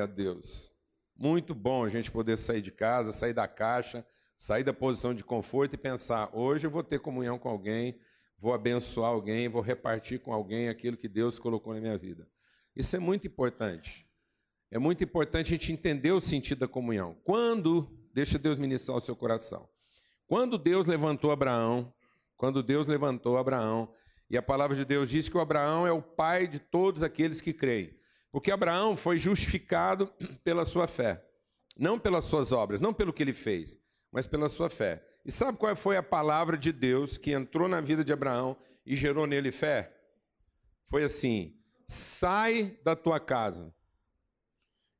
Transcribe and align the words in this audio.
Glória 0.00 0.04
a 0.04 0.06
Deus. 0.06 0.72
Muito 1.14 1.54
bom 1.54 1.84
a 1.84 1.90
gente 1.90 2.10
poder 2.10 2.38
sair 2.38 2.62
de 2.62 2.70
casa, 2.70 3.12
sair 3.12 3.34
da 3.34 3.46
caixa, 3.46 4.06
sair 4.34 4.64
da 4.64 4.72
posição 4.72 5.12
de 5.12 5.22
conforto 5.22 5.74
e 5.74 5.76
pensar: 5.76 6.30
hoje 6.32 6.66
eu 6.66 6.70
vou 6.70 6.82
ter 6.82 7.00
comunhão 7.00 7.38
com 7.38 7.50
alguém, 7.50 7.98
vou 8.38 8.54
abençoar 8.54 9.10
alguém, 9.10 9.48
vou 9.48 9.60
repartir 9.60 10.20
com 10.20 10.32
alguém 10.32 10.68
aquilo 10.68 10.96
que 10.96 11.08
Deus 11.08 11.38
colocou 11.38 11.74
na 11.74 11.80
minha 11.80 11.98
vida. 11.98 12.26
Isso 12.74 12.96
é 12.96 12.98
muito 12.98 13.26
importante. 13.26 14.06
É 14.70 14.78
muito 14.78 15.04
importante 15.04 15.48
a 15.48 15.50
gente 15.50 15.72
entender 15.72 16.12
o 16.12 16.20
sentido 16.20 16.60
da 16.60 16.68
comunhão. 16.68 17.16
Quando, 17.24 17.90
deixa 18.14 18.38
Deus 18.38 18.56
ministrar 18.56 18.96
o 18.96 19.00
seu 19.00 19.16
coração. 19.16 19.68
Quando 20.26 20.56
Deus 20.56 20.86
levantou 20.86 21.32
Abraão, 21.32 21.92
quando 22.36 22.62
Deus 22.62 22.86
levantou 22.86 23.36
Abraão, 23.36 23.92
e 24.30 24.38
a 24.38 24.42
palavra 24.42 24.76
de 24.76 24.84
Deus 24.84 25.10
diz 25.10 25.28
que 25.28 25.36
o 25.36 25.40
Abraão 25.40 25.86
é 25.86 25.92
o 25.92 26.00
pai 26.00 26.46
de 26.46 26.60
todos 26.60 27.02
aqueles 27.02 27.40
que 27.40 27.52
creem. 27.52 27.99
Porque 28.32 28.50
Abraão 28.50 28.94
foi 28.94 29.18
justificado 29.18 30.12
pela 30.44 30.64
sua 30.64 30.86
fé, 30.86 31.24
não 31.76 31.98
pelas 31.98 32.24
suas 32.24 32.52
obras, 32.52 32.80
não 32.80 32.94
pelo 32.94 33.12
que 33.12 33.22
ele 33.22 33.32
fez, 33.32 33.78
mas 34.12 34.26
pela 34.26 34.48
sua 34.48 34.70
fé. 34.70 35.04
E 35.24 35.30
sabe 35.32 35.58
qual 35.58 35.74
foi 35.76 35.96
a 35.96 36.02
palavra 36.02 36.56
de 36.56 36.72
Deus 36.72 37.16
que 37.16 37.32
entrou 37.32 37.68
na 37.68 37.80
vida 37.80 38.04
de 38.04 38.12
Abraão 38.12 38.56
e 38.86 38.96
gerou 38.96 39.26
nele 39.26 39.52
fé? 39.52 39.94
Foi 40.86 41.02
assim: 41.02 41.56
sai 41.86 42.78
da 42.82 42.96
tua 42.96 43.20
casa, 43.20 43.74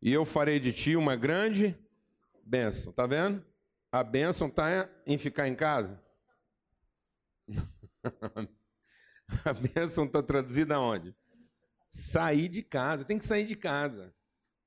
e 0.02 0.12
eu 0.12 0.24
farei 0.24 0.58
de 0.58 0.72
ti 0.72 0.96
uma 0.96 1.14
grande 1.16 1.76
bênção. 2.44 2.92
Tá 2.92 3.06
vendo? 3.06 3.44
A 3.92 4.02
bênção 4.02 4.48
está 4.48 4.88
em 5.06 5.18
ficar 5.18 5.48
em 5.48 5.54
casa. 5.54 6.02
A 9.44 9.52
bênção 9.52 10.06
está 10.06 10.20
traduzida 10.22 10.74
aonde? 10.74 11.14
Sair 11.90 12.48
de 12.48 12.62
casa. 12.62 13.04
Tem 13.04 13.18
que 13.18 13.24
sair 13.24 13.44
de 13.44 13.56
casa. 13.56 14.14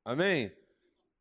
Amém? 0.03 0.51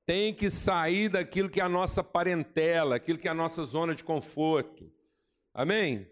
Tem 0.05 0.35
que 0.35 0.51
sair 0.51 1.09
daquilo 1.09 1.49
que 1.49 1.61
é 1.61 1.63
a 1.63 1.69
nossa 1.69 2.03
parentela, 2.03 2.97
aquilo 2.97 3.19
que 3.19 3.29
é 3.29 3.31
a 3.31 3.35
nossa 3.35 3.63
zona 3.63 3.95
de 3.95 4.03
conforto. 4.03 4.93
Amém? 5.55 6.11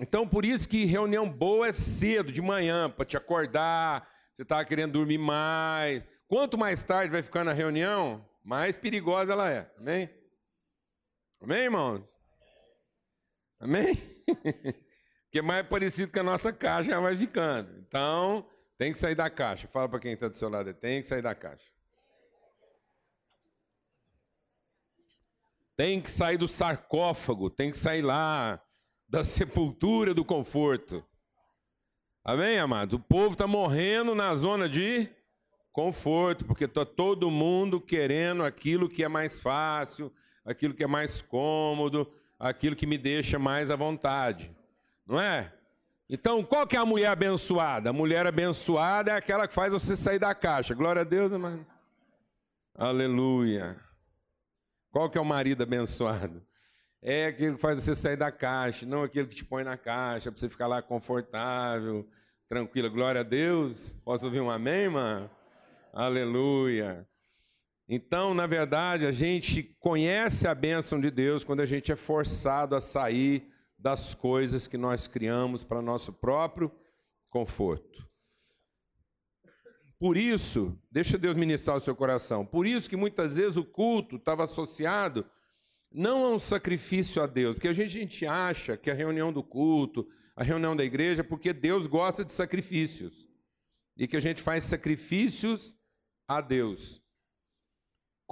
Então, 0.00 0.26
por 0.26 0.46
isso 0.46 0.66
que 0.66 0.86
reunião 0.86 1.28
boa 1.28 1.68
é 1.68 1.72
cedo, 1.72 2.32
de 2.32 2.40
manhã, 2.40 2.88
para 2.88 3.04
te 3.04 3.14
acordar. 3.14 4.08
Você 4.32 4.42
está 4.42 4.64
querendo 4.64 4.92
dormir 4.92 5.18
mais. 5.18 6.06
Quanto 6.26 6.56
mais 6.56 6.82
tarde 6.82 7.12
vai 7.12 7.22
ficar 7.22 7.44
na 7.44 7.52
reunião, 7.52 8.26
mais 8.42 8.78
perigosa 8.78 9.34
ela 9.34 9.50
é. 9.50 9.70
Amém? 9.76 10.08
Amém, 11.38 11.64
irmãos? 11.64 12.18
Amém? 13.60 13.94
Porque 15.24 15.42
mais 15.42 15.66
parecido 15.66 16.10
com 16.10 16.20
a 16.20 16.24
nossa 16.24 16.50
caixa 16.50 16.90
já 16.90 17.00
vai 17.00 17.14
ficando. 17.14 17.78
Então, 17.86 18.46
tem 18.78 18.92
que 18.92 18.98
sair 18.98 19.14
da 19.14 19.30
caixa. 19.30 19.68
Fala 19.68 19.88
para 19.88 20.00
quem 20.00 20.12
está 20.12 20.28
do 20.28 20.36
seu 20.36 20.48
lado, 20.48 20.72
tem 20.74 21.02
que 21.02 21.08
sair 21.08 21.22
da 21.22 21.34
caixa. 21.34 21.66
Tem 25.76 26.00
que 26.00 26.10
sair 26.10 26.36
do 26.36 26.46
sarcófago, 26.46 27.50
tem 27.50 27.70
que 27.70 27.76
sair 27.76 28.02
lá 28.02 28.62
da 29.08 29.22
sepultura 29.24 30.12
do 30.14 30.24
conforto. 30.24 31.04
Amém, 32.24 32.58
amado? 32.58 32.94
O 32.94 33.00
povo 33.00 33.32
está 33.32 33.46
morrendo 33.46 34.14
na 34.14 34.34
zona 34.34 34.68
de 34.68 35.08
conforto, 35.72 36.44
porque 36.44 36.64
está 36.64 36.84
todo 36.84 37.30
mundo 37.30 37.80
querendo 37.80 38.44
aquilo 38.44 38.88
que 38.88 39.02
é 39.02 39.08
mais 39.08 39.40
fácil, 39.40 40.12
aquilo 40.44 40.74
que 40.74 40.84
é 40.84 40.86
mais 40.86 41.20
cômodo, 41.20 42.12
aquilo 42.38 42.76
que 42.76 42.86
me 42.86 42.98
deixa 42.98 43.38
mais 43.38 43.70
à 43.70 43.76
vontade 43.76 44.54
não 45.06 45.20
é? 45.20 45.52
Então, 46.14 46.44
qual 46.44 46.66
que 46.66 46.76
é 46.76 46.78
a 46.78 46.84
mulher 46.84 47.08
abençoada? 47.08 47.88
A 47.88 47.92
mulher 47.92 48.26
abençoada 48.26 49.12
é 49.12 49.14
aquela 49.16 49.48
que 49.48 49.54
faz 49.54 49.72
você 49.72 49.96
sair 49.96 50.18
da 50.18 50.34
caixa. 50.34 50.74
Glória 50.74 51.00
a 51.00 51.04
Deus, 51.06 51.32
irmão. 51.32 51.64
Aleluia. 52.74 53.80
Qual 54.90 55.08
que 55.08 55.16
é 55.16 55.20
o 55.22 55.24
marido 55.24 55.62
abençoado? 55.62 56.42
É 57.00 57.28
aquele 57.28 57.54
que 57.54 57.60
faz 57.62 57.82
você 57.82 57.94
sair 57.94 58.18
da 58.18 58.30
caixa, 58.30 58.84
não 58.84 59.02
aquele 59.02 59.26
que 59.26 59.36
te 59.36 59.42
põe 59.42 59.64
na 59.64 59.78
caixa 59.78 60.30
para 60.30 60.38
você 60.38 60.50
ficar 60.50 60.66
lá 60.66 60.82
confortável, 60.82 62.06
tranquilo. 62.46 62.90
Glória 62.90 63.22
a 63.22 63.24
Deus. 63.24 63.96
Posso 64.04 64.26
ouvir 64.26 64.42
um 64.42 64.50
amém, 64.50 64.90
mano? 64.90 65.30
Aleluia. 65.94 67.08
Então, 67.88 68.34
na 68.34 68.46
verdade, 68.46 69.06
a 69.06 69.12
gente 69.12 69.62
conhece 69.80 70.46
a 70.46 70.54
bênção 70.54 71.00
de 71.00 71.10
Deus 71.10 71.42
quando 71.42 71.60
a 71.60 71.66
gente 71.66 71.90
é 71.90 71.96
forçado 71.96 72.76
a 72.76 72.82
sair 72.82 73.50
das 73.82 74.14
coisas 74.14 74.68
que 74.68 74.78
nós 74.78 75.08
criamos 75.08 75.64
para 75.64 75.82
nosso 75.82 76.12
próprio 76.12 76.70
conforto. 77.28 78.08
Por 79.98 80.16
isso, 80.16 80.78
deixa 80.90 81.18
Deus 81.18 81.36
ministrar 81.36 81.76
o 81.76 81.80
seu 81.80 81.94
coração. 81.94 82.46
Por 82.46 82.64
isso 82.64 82.88
que 82.88 82.96
muitas 82.96 83.36
vezes 83.36 83.56
o 83.56 83.64
culto 83.64 84.16
estava 84.16 84.44
associado 84.44 85.26
não 85.90 86.24
a 86.24 86.30
um 86.30 86.38
sacrifício 86.38 87.20
a 87.20 87.26
Deus, 87.26 87.56
porque 87.56 87.68
a 87.68 87.72
gente, 87.72 87.96
a 87.96 88.00
gente 88.00 88.26
acha 88.26 88.76
que 88.76 88.90
a 88.90 88.94
reunião 88.94 89.32
do 89.32 89.42
culto, 89.42 90.08
a 90.36 90.44
reunião 90.44 90.76
da 90.76 90.84
igreja, 90.84 91.22
é 91.22 91.24
porque 91.24 91.52
Deus 91.52 91.88
gosta 91.88 92.24
de 92.24 92.32
sacrifícios 92.32 93.28
e 93.96 94.06
que 94.06 94.16
a 94.16 94.20
gente 94.20 94.40
faz 94.40 94.62
sacrifícios 94.62 95.76
a 96.26 96.40
Deus. 96.40 97.01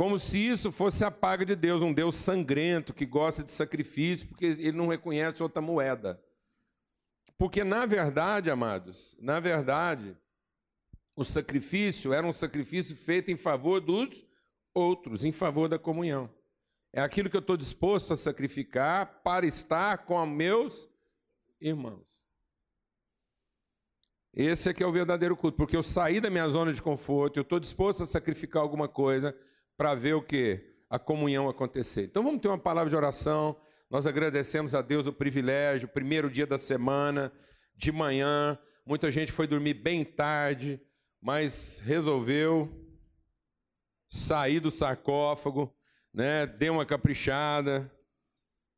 Como 0.01 0.19
se 0.19 0.39
isso 0.39 0.73
fosse 0.73 1.05
a 1.05 1.11
paga 1.11 1.45
de 1.45 1.55
Deus, 1.55 1.83
um 1.83 1.93
Deus 1.93 2.17
sangrento 2.17 2.95
que 2.95 3.05
gosta 3.05 3.45
de 3.45 3.53
sacrifício, 3.53 4.27
porque 4.29 4.47
ele 4.47 4.73
não 4.73 4.89
reconhece 4.89 5.43
outra 5.43 5.61
moeda. 5.61 6.19
Porque, 7.37 7.63
na 7.63 7.85
verdade, 7.85 8.51
amados, 8.51 9.15
na 9.21 9.39
verdade, 9.41 10.17
o 11.15 11.23
sacrifício 11.23 12.15
era 12.15 12.27
um 12.27 12.33
sacrifício 12.33 12.97
feito 12.97 13.31
em 13.31 13.37
favor 13.37 13.79
dos 13.79 14.25
outros, 14.73 15.23
em 15.23 15.33
favor 15.33 15.69
da 15.69 15.79
comunhão. 15.79 16.35
É 16.95 17.03
aquilo 17.03 17.29
que 17.29 17.37
eu 17.37 17.41
estou 17.41 17.59
disposto 17.59 18.15
a 18.15 18.17
sacrificar 18.17 19.21
para 19.23 19.45
estar 19.45 20.07
com 20.07 20.25
meus 20.25 20.89
irmãos. 21.61 22.25
Esse 24.33 24.71
é 24.71 24.73
que 24.73 24.83
é 24.83 24.87
o 24.87 24.93
verdadeiro 24.93 25.37
culto, 25.37 25.59
porque 25.59 25.77
eu 25.77 25.83
saí 25.83 26.23
da 26.23 26.31
minha 26.31 26.49
zona 26.49 26.73
de 26.73 26.81
conforto, 26.81 27.39
eu 27.39 27.43
estou 27.43 27.61
disposto 27.61 28.03
a 28.03 28.07
sacrificar 28.07 28.63
alguma 28.63 28.89
coisa 28.89 29.37
para 29.81 29.95
ver 29.95 30.13
o 30.13 30.21
que? 30.21 30.61
A 30.91 30.99
comunhão 30.99 31.49
acontecer. 31.49 32.03
Então 32.03 32.23
vamos 32.23 32.43
ter 32.43 32.49
uma 32.49 32.59
palavra 32.59 32.91
de 32.91 32.97
oração. 32.97 33.57
Nós 33.89 34.07
agradecemos 34.07 34.75
a 34.75 34.83
Deus 34.83 35.07
o 35.07 35.13
privilégio, 35.13 35.89
primeiro 35.89 36.29
dia 36.29 36.47
da 36.47 36.59
semana, 36.59 37.33
de 37.75 37.91
manhã. 37.91 38.59
Muita 38.85 39.11
gente 39.11 39.33
foi 39.33 39.47
dormir 39.47 39.73
bem 39.73 40.05
tarde, 40.05 40.79
mas 41.19 41.81
resolveu 41.83 42.71
sair 44.07 44.61
do 44.61 44.71
sarcófago, 44.71 45.75
né? 46.13 46.45
Deu 46.45 46.75
uma 46.75 46.85
caprichada, 46.85 47.91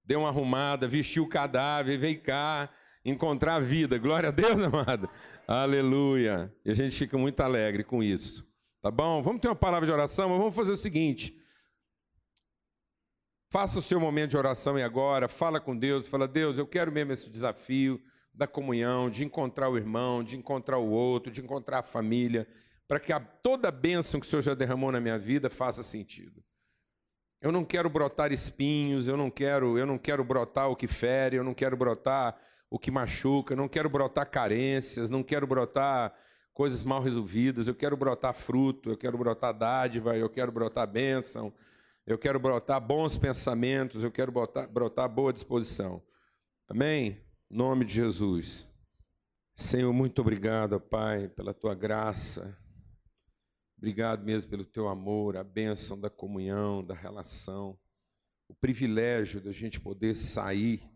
deu 0.05 0.21
uma 0.21 0.29
arrumada, 0.29 0.87
vestiu 0.87 1.25
o 1.25 1.29
cadáver, 1.29 1.99
veio 1.99 2.23
cá 2.23 2.71
encontrar 3.05 3.57
a 3.57 3.61
vida. 3.61 3.99
Glória 3.99 4.29
a 4.29 4.33
Deus, 4.33 4.63
amado. 4.63 5.11
Aleluia. 5.49 6.55
E 6.65 6.71
a 6.71 6.75
gente 6.75 6.97
fica 6.97 7.19
muito 7.19 7.41
alegre 7.41 7.83
com 7.83 8.05
isso. 8.05 8.52
Tá 8.83 8.91
bom? 8.91 9.23
Vamos 9.23 9.41
ter 9.41 9.47
uma 9.47 9.55
palavra 9.55 9.87
de 9.87 9.93
oração, 9.93 10.29
mas 10.29 10.39
vamos 10.39 10.57
fazer 10.57 10.73
o 10.73 10.77
seguinte. 10.77 11.41
Faça 13.49 13.79
o 13.79 13.83
seu 13.83 14.01
momento 14.01 14.31
de 14.31 14.37
oração 14.37 14.77
e 14.77 14.83
agora, 14.83 15.29
fala 15.29 15.61
com 15.61 15.77
Deus, 15.77 16.09
fala, 16.09 16.27
Deus, 16.27 16.59
eu 16.59 16.67
quero 16.67 16.91
mesmo 16.91 17.13
esse 17.13 17.31
desafio 17.31 18.03
da 18.35 18.47
comunhão, 18.47 19.09
de 19.09 19.25
encontrar 19.25 19.69
o 19.69 19.77
irmão, 19.77 20.25
de 20.25 20.37
encontrar 20.37 20.79
o 20.79 20.91
outro, 20.91 21.31
de 21.31 21.41
encontrar 21.41 21.79
a 21.79 21.83
família, 21.83 22.49
para 22.89 22.99
que 22.99 23.13
a, 23.13 23.21
toda 23.21 23.69
a 23.69 23.71
bênção 23.71 24.19
que 24.19 24.27
o 24.27 24.29
Senhor 24.29 24.43
já 24.43 24.55
derramou 24.55 24.91
na 24.91 25.01
minha 25.01 25.19
vida 25.19 25.49
faça 25.49 25.83
sentido. 25.85 26.43
Eu 27.41 27.53
não 27.53 27.65
quero 27.65 27.89
brotar 27.89 28.33
espinhos, 28.33 29.07
eu 29.07 29.17
não 29.17 29.31
quero, 29.31 29.79
eu 29.79 29.87
não 29.87 29.99
quero 29.99 30.25
brotar 30.25 30.69
o 30.69 30.75
que 30.75 30.89
fere, 30.89 31.37
eu 31.37 31.45
não 31.45 31.55
quero 31.55 31.77
brotar 31.77 32.37
o 32.69 32.81
que 32.81 32.91
machuca, 32.91 33.53
eu 33.53 33.57
não 33.57 33.69
quero 33.69 33.89
brotar 33.89 34.29
carências, 34.29 35.09
não 35.09 35.23
quero 35.23 35.47
brotar 35.47 36.13
coisas 36.55 36.83
mal 36.83 37.03
resolvidas, 37.03 37.69
eu 37.69 37.75
quero 37.75 37.97
brotar 37.97 38.35
fruto, 38.35 38.91
eu 38.91 38.97
quero 38.97 39.17
brotar 39.17 39.57
dádiva, 39.57 40.17
eu 40.17 40.29
quero 40.29 40.53
brotar 40.53 40.87
bênção, 40.87 41.53
eu 42.07 42.19
quero 42.19 42.39
brotar 42.39 42.81
bons 42.81 43.17
pensamentos, 43.17 44.05
eu 44.05 44.11
quero 44.11 44.31
brotar, 44.31 44.69
brotar 44.69 45.09
boa 45.09 45.33
disposição. 45.33 46.03
Amém? 46.69 47.21
Em 47.51 47.57
nome 47.57 47.85
de 47.85 47.95
Jesus. 47.95 48.69
Senhor, 49.55 49.93
muito 49.93 50.21
obrigado, 50.21 50.81
Pai, 50.81 51.29
pela 51.29 51.55
tua 51.55 51.75
graça. 51.75 52.57
Obrigado 53.77 54.25
mesmo 54.25 54.51
pelo 54.51 54.65
teu 54.65 54.89
amor, 54.89 55.37
a 55.37 55.43
bênção 55.43 56.01
da 56.01 56.09
comunhão, 56.09 56.85
da 56.85 56.95
relação, 56.95 57.79
o 58.49 58.55
privilégio 58.55 59.41
da 59.41 59.51
gente 59.51 59.81
poder 59.81 60.15
sair, 60.15 60.89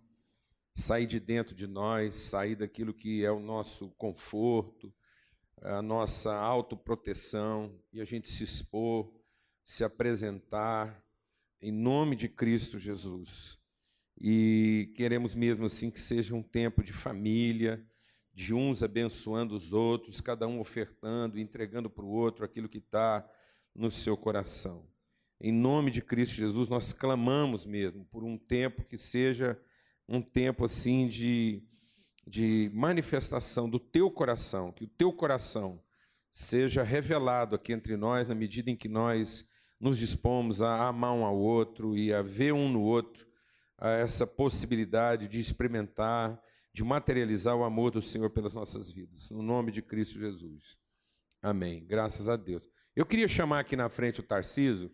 sair 0.75 1.07
de 1.07 1.19
dentro 1.19 1.55
de 1.55 1.67
nós, 1.67 2.15
sair 2.15 2.55
daquilo 2.55 2.95
que 2.95 3.25
é 3.25 3.31
o 3.31 3.41
nosso 3.41 3.91
conforto, 3.99 4.95
a 5.63 5.81
nossa 5.81 6.35
autoproteção 6.35 7.79
e 7.93 8.01
a 8.01 8.05
gente 8.05 8.29
se 8.29 8.45
expor, 8.45 9.13
se 9.63 9.83
apresentar 9.83 11.05
em 11.61 11.73
nome 11.73 12.15
de 12.17 12.29
Cristo 12.29 12.79
Jesus. 12.79 13.59
E 14.19 14.93
queremos 14.95 15.35
mesmo 15.35 15.67
assim 15.67 15.91
que 15.91 16.01
seja 16.01 16.35
um 16.35 16.43
tempo 16.43 16.83
de 16.83 16.93
família, 16.93 17.85
de 18.33 18.55
uns 18.55 18.83
abençoando 18.83 19.55
os 19.55 19.73
outros, 19.73 20.21
cada 20.21 20.47
um 20.47 20.61
ofertando, 20.61 21.39
entregando 21.39 21.89
para 21.89 22.05
o 22.05 22.11
outro 22.11 22.45
aquilo 22.45 22.69
que 22.69 22.79
está 22.79 23.29
no 23.75 23.91
seu 23.91 24.17
coração. 24.17 24.87
Em 25.41 25.53
nome 25.53 25.91
de 25.91 26.01
Cristo 26.01 26.35
Jesus, 26.35 26.69
nós 26.69 26.93
clamamos 26.93 27.67
mesmo 27.67 28.05
por 28.07 28.25
um 28.25 28.39
tempo 28.39 28.85
que 28.85 28.97
seja 28.97 29.61
um 30.09 30.23
tempo 30.23 30.65
assim 30.65 31.09
de, 31.09 31.63
de 32.27 32.71
manifestação 32.75 33.71
do 33.71 33.79
teu 33.79 34.11
coração, 34.11 34.73
que 34.73 34.85
o 34.85 34.89
teu 34.89 35.13
coração 35.13 35.81
seja 36.33 36.83
revelado 36.83 37.55
aqui 37.55 37.73
entre 37.73 37.97
nós 37.97 38.27
na 38.27 38.35
medida 38.35 38.71
em 38.71 38.77
que 38.77 38.89
nós 38.89 39.49
nos 39.81 39.99
dispomos 39.99 40.61
a 40.61 40.89
amar 40.89 41.13
um 41.13 41.25
ao 41.25 41.39
outro 41.39 41.97
e 41.97 42.13
a 42.13 42.23
ver 42.23 42.53
um 42.53 42.69
no 42.69 42.83
outro, 42.83 43.27
a 43.79 43.91
essa 43.91 44.27
possibilidade 44.27 45.29
de 45.29 45.39
experimentar, 45.39 46.41
de 46.73 46.83
materializar 46.83 47.57
o 47.57 47.65
amor 47.65 47.91
do 47.91 48.03
Senhor 48.03 48.31
pelas 48.31 48.55
nossas 48.55 48.91
vidas. 48.91 49.31
No 49.31 49.43
nome 49.43 49.71
de 49.71 49.81
Cristo 49.83 50.19
Jesus. 50.19 50.77
Amém. 51.43 51.85
Graças 51.87 52.29
a 52.29 52.37
Deus. 52.37 52.69
Eu 52.95 53.07
queria 53.07 53.29
chamar 53.29 53.61
aqui 53.61 53.77
na 53.77 53.89
frente 53.89 54.21
o 54.21 54.23
Tarciso, 54.23 54.91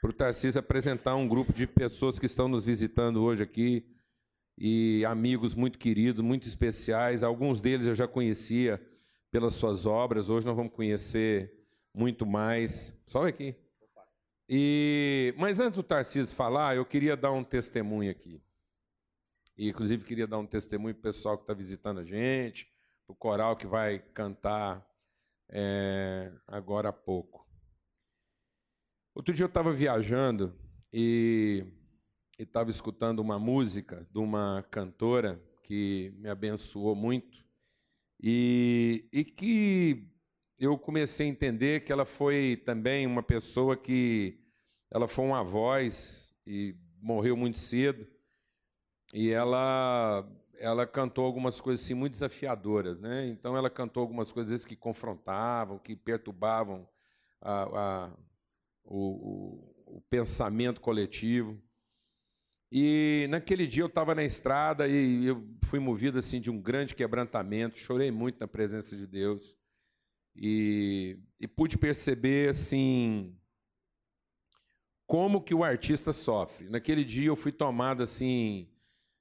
para 0.00 0.10
o 0.10 0.14
Tarcísio 0.14 0.58
apresentar 0.58 1.14
um 1.14 1.26
grupo 1.26 1.52
de 1.52 1.66
pessoas 1.66 2.18
que 2.18 2.26
estão 2.26 2.46
nos 2.46 2.64
visitando 2.64 3.22
hoje 3.22 3.42
aqui, 3.42 3.86
e 4.56 5.04
amigos 5.06 5.54
muito 5.54 5.78
queridos, 5.78 6.22
muito 6.22 6.46
especiais. 6.46 7.22
Alguns 7.22 7.60
deles 7.60 7.86
eu 7.86 7.94
já 7.94 8.06
conhecia 8.06 8.80
pelas 9.30 9.54
suas 9.54 9.84
obras, 9.84 10.28
hoje 10.28 10.46
nós 10.46 10.56
vamos 10.56 10.72
conhecer 10.72 11.52
muito 11.92 12.24
mais. 12.24 12.96
Só 13.06 13.26
aqui. 13.26 13.56
E, 14.48 15.34
mas 15.36 15.58
antes 15.58 15.76
do 15.76 15.82
Tarcísio 15.82 16.34
falar, 16.36 16.76
eu 16.76 16.84
queria 16.84 17.16
dar 17.16 17.32
um 17.32 17.42
testemunho 17.42 18.10
aqui. 18.10 18.42
E, 19.56 19.68
inclusive, 19.68 20.04
queria 20.04 20.26
dar 20.26 20.38
um 20.38 20.46
testemunho 20.46 20.94
para 20.94 21.00
o 21.00 21.12
pessoal 21.12 21.36
que 21.36 21.44
está 21.44 21.54
visitando 21.54 22.00
a 22.00 22.04
gente, 22.04 22.68
para 23.06 23.12
o 23.12 23.16
coral 23.16 23.56
que 23.56 23.66
vai 23.66 23.98
cantar 23.98 24.86
é, 25.48 26.32
agora 26.46 26.88
há 26.88 26.92
pouco. 26.92 27.46
Outro 29.14 29.32
dia 29.32 29.44
eu 29.44 29.48
estava 29.48 29.72
viajando 29.72 30.58
e 30.92 31.64
estava 32.38 32.70
escutando 32.70 33.20
uma 33.20 33.38
música 33.38 34.06
de 34.10 34.18
uma 34.18 34.64
cantora 34.70 35.40
que 35.62 36.12
me 36.16 36.28
abençoou 36.28 36.94
muito 36.94 37.44
e, 38.20 39.08
e 39.12 39.24
que 39.24 40.08
eu 40.58 40.78
comecei 40.78 41.26
a 41.26 41.30
entender 41.30 41.84
que 41.84 41.92
ela 41.92 42.04
foi 42.04 42.60
também 42.64 43.06
uma 43.06 43.22
pessoa 43.22 43.76
que 43.76 44.40
ela 44.90 45.06
foi 45.06 45.24
uma 45.24 45.42
voz 45.42 46.34
e 46.46 46.76
morreu 47.00 47.36
muito 47.36 47.58
cedo 47.58 48.06
e 49.12 49.30
ela 49.30 50.28
ela 50.58 50.86
cantou 50.86 51.24
algumas 51.24 51.60
coisas 51.60 51.84
assim 51.84 51.94
muito 51.94 52.12
desafiadoras, 52.12 53.00
né? 53.00 53.26
Então 53.26 53.56
ela 53.56 53.68
cantou 53.68 54.00
algumas 54.00 54.30
coisas 54.32 54.64
que 54.64 54.76
confrontavam, 54.76 55.78
que 55.78 55.96
perturbavam 55.96 56.88
a, 57.40 57.62
a 57.62 58.10
o, 58.84 58.98
o, 58.98 59.96
o 59.98 60.00
pensamento 60.02 60.80
coletivo. 60.80 61.60
E 62.76 63.28
naquele 63.30 63.68
dia 63.68 63.84
eu 63.84 63.86
estava 63.86 64.16
na 64.16 64.24
estrada 64.24 64.88
e 64.88 65.26
eu 65.26 65.46
fui 65.62 65.78
movido 65.78 66.18
assim 66.18 66.40
de 66.40 66.50
um 66.50 66.60
grande 66.60 66.92
quebrantamento, 66.92 67.78
chorei 67.78 68.10
muito 68.10 68.40
na 68.40 68.48
presença 68.48 68.96
de 68.96 69.06
Deus. 69.06 69.54
E, 70.34 71.16
e 71.38 71.46
pude 71.46 71.78
perceber 71.78 72.48
assim 72.48 73.32
como 75.06 75.40
que 75.40 75.54
o 75.54 75.62
artista 75.62 76.12
sofre. 76.12 76.68
Naquele 76.68 77.04
dia 77.04 77.28
eu 77.28 77.36
fui 77.36 77.52
tomado 77.52 78.02
assim 78.02 78.68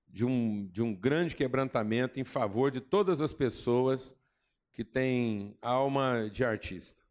de 0.07 0.25
um, 0.25 0.65
de 0.65 0.81
um 0.81 0.91
grande 0.91 1.35
quebrantamento 1.35 2.19
em 2.19 2.23
favor 2.23 2.71
de 2.71 2.81
todas 2.81 3.21
as 3.21 3.33
pessoas 3.33 4.15
que 4.71 4.83
têm 4.83 5.55
alma 5.61 6.27
de 6.27 6.44
artista 6.44 7.02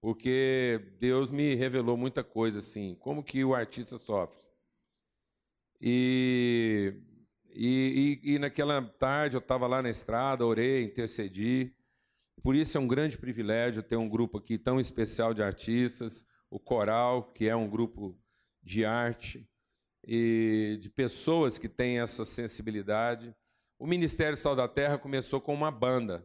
porque 0.00 0.80
Deus 0.98 1.30
me 1.30 1.54
revelou 1.54 1.96
muita 1.96 2.22
coisa 2.22 2.58
assim, 2.58 2.96
como 3.00 3.22
que 3.22 3.44
o 3.44 3.54
artista 3.54 3.98
sofre. 3.98 4.38
E, 5.80 6.94
e, 7.50 8.20
e, 8.24 8.34
e 8.34 8.38
naquela 8.38 8.82
tarde 8.82 9.36
eu 9.36 9.40
estava 9.40 9.66
lá 9.66 9.82
na 9.82 9.90
estrada, 9.90 10.46
orei, 10.46 10.82
intercedi. 10.84 11.72
Por 12.42 12.54
isso 12.54 12.76
é 12.76 12.80
um 12.80 12.88
grande 12.88 13.18
privilégio 13.18 13.82
ter 13.82 13.96
um 13.96 14.08
grupo 14.08 14.38
aqui 14.38 14.58
tão 14.58 14.78
especial 14.78 15.34
de 15.34 15.42
artistas, 15.42 16.24
o 16.50 16.58
Coral, 16.58 17.32
que 17.32 17.48
é 17.48 17.54
um 17.54 17.68
grupo 17.68 18.16
de 18.62 18.84
arte 18.84 19.48
e 20.06 20.78
de 20.80 20.88
pessoas 20.88 21.58
que 21.58 21.68
têm 21.68 22.00
essa 22.00 22.24
sensibilidade. 22.24 23.34
O 23.78 23.86
Ministério 23.86 24.36
Sal 24.36 24.56
da 24.56 24.68
Terra 24.68 24.98
começou 24.98 25.40
com 25.40 25.52
uma 25.52 25.70
banda, 25.70 26.24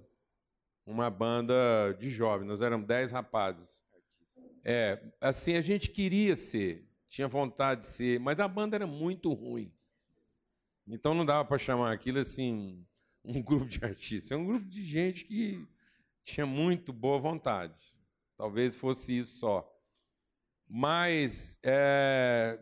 uma 0.86 1.10
banda 1.10 1.54
de 1.98 2.10
jovens, 2.10 2.48
nós 2.48 2.62
éramos 2.62 2.88
dez 2.88 3.12
rapazes. 3.12 3.84
É, 4.64 5.02
assim, 5.20 5.56
a 5.56 5.62
gente 5.62 5.90
queria 5.90 6.36
ser, 6.36 6.88
tinha 7.08 7.28
vontade 7.28 7.82
de 7.82 7.88
ser, 7.88 8.20
mas 8.20 8.40
a 8.40 8.48
banda 8.48 8.76
era 8.76 8.88
muito 8.88 9.32
ruim. 9.34 9.74
Então 10.88 11.14
não 11.14 11.26
dava 11.26 11.46
para 11.48 11.58
chamar 11.58 11.94
aquilo 11.94 12.20
assim 12.20 12.86
um 13.24 13.42
grupo 13.42 13.66
de 13.66 13.84
artistas, 13.84 14.32
é 14.32 14.36
um 14.36 14.46
grupo 14.46 14.66
de 14.66 14.84
gente 14.84 15.26
que 15.26 15.66
tinha 16.24 16.46
muito 16.46 16.92
boa 16.92 17.20
vontade. 17.20 17.94
Talvez 18.38 18.76
fosse 18.76 19.20
isso 19.20 19.40
só. 19.40 19.70
Mas, 20.68 21.60
é, 21.62 22.60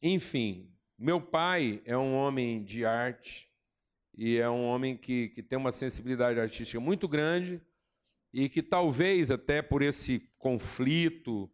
enfim, 0.00 0.72
meu 0.98 1.20
pai 1.20 1.82
é 1.84 1.96
um 1.96 2.14
homem 2.14 2.62
de 2.62 2.84
arte, 2.84 3.51
e 4.14 4.38
é 4.38 4.48
um 4.48 4.64
homem 4.64 4.96
que, 4.96 5.28
que 5.30 5.42
tem 5.42 5.58
uma 5.58 5.72
sensibilidade 5.72 6.38
artística 6.38 6.78
muito 6.78 7.08
grande 7.08 7.60
e 8.32 8.48
que 8.48 8.62
talvez 8.62 9.30
até 9.30 9.62
por 9.62 9.82
esse 9.82 10.28
conflito 10.38 11.50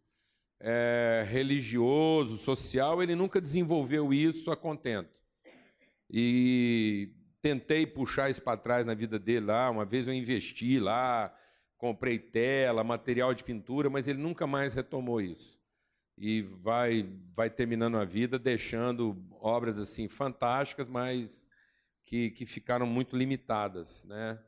é, 0.59 1.25
religioso, 1.27 2.37
social, 2.37 3.01
ele 3.01 3.15
nunca 3.15 3.39
desenvolveu 3.39 4.13
isso 4.13 4.51
a 4.51 4.57
contento. 4.57 5.21
E 6.09 7.13
tentei 7.41 7.85
puxar 7.85 8.29
isso 8.29 8.41
para 8.41 8.57
trás 8.57 8.85
na 8.85 8.93
vida 8.93 9.17
dele 9.17 9.45
lá. 9.45 9.69
Uma 9.69 9.85
vez 9.85 10.07
eu 10.07 10.13
investi 10.13 10.79
lá, 10.79 11.33
comprei 11.77 12.19
tela, 12.19 12.83
material 12.83 13.33
de 13.33 13.43
pintura, 13.43 13.89
mas 13.89 14.07
ele 14.07 14.19
nunca 14.19 14.45
mais 14.45 14.73
retomou 14.73 15.21
isso. 15.21 15.59
E 16.17 16.41
vai, 16.41 17.07
vai 17.33 17.49
terminando 17.49 17.95
a 17.95 18.03
vida 18.03 18.37
deixando 18.37 19.17
obras 19.39 19.79
assim 19.79 20.09
fantásticas, 20.09 20.87
mas 20.87 21.45
que, 22.09 22.31
que 22.31 22.45
ficaram 22.47 22.87
muito 22.87 23.15
limitadas. 23.15 24.03
Né? 24.05 24.39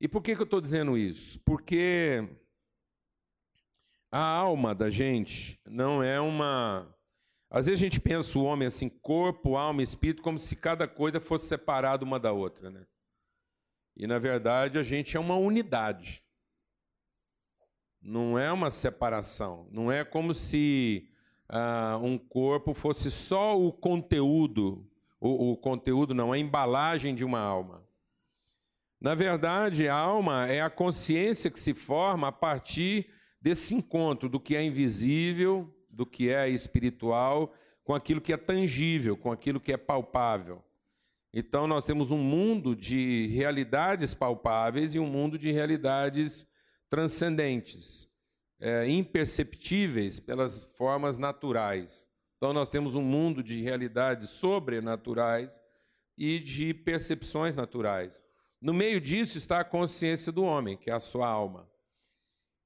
E 0.00 0.08
por 0.08 0.20
que, 0.20 0.34
que 0.34 0.42
eu 0.42 0.46
estou 0.46 0.60
dizendo 0.60 0.98
isso? 0.98 1.38
Porque 1.44 2.28
a 4.10 4.18
alma 4.18 4.74
da 4.74 4.90
gente 4.90 5.60
não 5.64 6.02
é 6.02 6.20
uma. 6.20 6.92
Às 7.48 7.66
vezes 7.66 7.80
a 7.80 7.84
gente 7.84 8.00
pensa 8.00 8.36
o 8.36 8.42
homem 8.42 8.66
assim, 8.66 8.88
corpo, 8.88 9.56
alma 9.56 9.80
espírito, 9.80 10.22
como 10.22 10.40
se 10.40 10.56
cada 10.56 10.88
coisa 10.88 11.20
fosse 11.20 11.46
separada 11.46 12.04
uma 12.04 12.18
da 12.18 12.32
outra. 12.32 12.68
Né? 12.68 12.84
E 13.96 14.04
na 14.08 14.18
verdade 14.18 14.76
a 14.76 14.82
gente 14.82 15.16
é 15.16 15.20
uma 15.20 15.36
unidade. 15.36 16.20
Não 18.02 18.36
é 18.36 18.50
uma 18.50 18.70
separação. 18.70 19.68
Não 19.70 19.90
é 19.90 20.04
como 20.04 20.34
se 20.34 21.08
ah, 21.48 21.96
um 22.02 22.18
corpo 22.18 22.74
fosse 22.74 23.08
só 23.08 23.56
o 23.56 23.72
conteúdo 23.72 24.90
o, 25.20 25.52
o 25.52 25.56
conteúdo, 25.56 26.14
não, 26.14 26.32
a 26.32 26.38
embalagem 26.38 27.14
de 27.14 27.24
uma 27.24 27.40
alma. 27.40 27.86
Na 29.00 29.14
verdade, 29.14 29.88
a 29.88 29.94
alma 29.94 30.46
é 30.46 30.60
a 30.60 30.70
consciência 30.70 31.50
que 31.50 31.60
se 31.60 31.74
forma 31.74 32.28
a 32.28 32.32
partir 32.32 33.08
desse 33.40 33.74
encontro 33.74 34.28
do 34.28 34.40
que 34.40 34.56
é 34.56 34.62
invisível, 34.62 35.72
do 35.90 36.06
que 36.06 36.30
é 36.30 36.48
espiritual, 36.48 37.54
com 37.84 37.94
aquilo 37.94 38.20
que 38.20 38.32
é 38.32 38.36
tangível, 38.36 39.16
com 39.16 39.30
aquilo 39.30 39.60
que 39.60 39.72
é 39.72 39.76
palpável. 39.76 40.62
Então, 41.32 41.66
nós 41.66 41.84
temos 41.84 42.10
um 42.10 42.18
mundo 42.18 42.74
de 42.74 43.26
realidades 43.28 44.14
palpáveis 44.14 44.94
e 44.94 44.98
um 44.98 45.06
mundo 45.06 45.38
de 45.38 45.52
realidades 45.52 46.46
transcendentes, 46.88 48.08
é, 48.58 48.88
imperceptíveis 48.88 50.18
pelas 50.18 50.58
formas 50.76 51.18
naturais. 51.18 52.05
Então, 52.36 52.52
nós 52.52 52.68
temos 52.68 52.94
um 52.94 53.02
mundo 53.02 53.42
de 53.42 53.62
realidades 53.62 54.30
sobrenaturais 54.30 55.50
e 56.16 56.38
de 56.38 56.72
percepções 56.74 57.54
naturais. 57.54 58.22
No 58.60 58.72
meio 58.72 59.00
disso 59.00 59.38
está 59.38 59.60
a 59.60 59.64
consciência 59.64 60.32
do 60.32 60.42
homem, 60.42 60.76
que 60.76 60.90
é 60.90 60.94
a 60.94 61.00
sua 61.00 61.28
alma. 61.28 61.68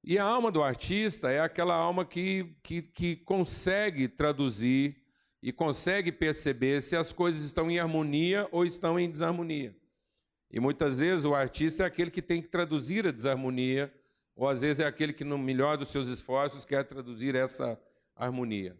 E 0.03 0.17
a 0.17 0.23
alma 0.23 0.51
do 0.51 0.63
artista 0.63 1.31
é 1.31 1.39
aquela 1.39 1.75
alma 1.75 2.03
que, 2.03 2.55
que, 2.63 2.81
que 2.81 3.15
consegue 3.17 4.07
traduzir 4.07 4.97
e 5.43 5.51
consegue 5.51 6.11
perceber 6.11 6.81
se 6.81 6.95
as 6.95 7.11
coisas 7.11 7.43
estão 7.43 7.69
em 7.69 7.79
harmonia 7.79 8.47
ou 8.51 8.65
estão 8.65 8.99
em 8.99 9.09
desarmonia. 9.09 9.75
E 10.49 10.59
muitas 10.59 10.99
vezes 10.99 11.23
o 11.23 11.33
artista 11.33 11.83
é 11.83 11.85
aquele 11.85 12.11
que 12.11 12.21
tem 12.21 12.41
que 12.41 12.47
traduzir 12.47 13.07
a 13.07 13.11
desarmonia, 13.11 13.93
ou 14.35 14.49
às 14.49 14.61
vezes 14.61 14.79
é 14.79 14.85
aquele 14.85 15.13
que, 15.13 15.23
no 15.23 15.37
melhor 15.37 15.77
dos 15.77 15.89
seus 15.89 16.09
esforços, 16.09 16.65
quer 16.65 16.83
traduzir 16.83 17.35
essa 17.35 17.79
harmonia. 18.15 18.75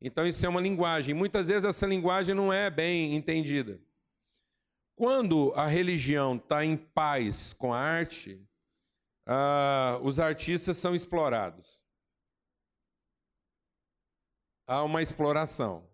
Então, 0.00 0.26
isso 0.26 0.44
é 0.44 0.48
uma 0.48 0.60
linguagem. 0.60 1.14
Muitas 1.14 1.48
vezes 1.48 1.64
essa 1.64 1.86
linguagem 1.86 2.34
não 2.34 2.52
é 2.52 2.70
bem 2.70 3.14
entendida. 3.14 3.80
Quando 4.96 5.52
a 5.54 5.66
religião 5.66 6.36
está 6.36 6.64
em 6.64 6.76
paz 6.76 7.52
com 7.52 7.72
a 7.72 7.78
arte, 7.78 8.46
ah, 9.26 9.98
os 10.02 10.20
artistas 10.20 10.76
são 10.76 10.94
explorados. 10.94 11.82
Há 14.66 14.82
uma 14.82 15.02
exploração. 15.02 15.88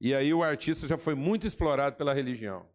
E 0.00 0.14
aí 0.14 0.32
o 0.32 0.42
artista 0.42 0.86
já 0.86 0.96
foi 0.96 1.14
muito 1.14 1.46
explorado 1.46 1.96
pela 1.96 2.14
religião, 2.14 2.68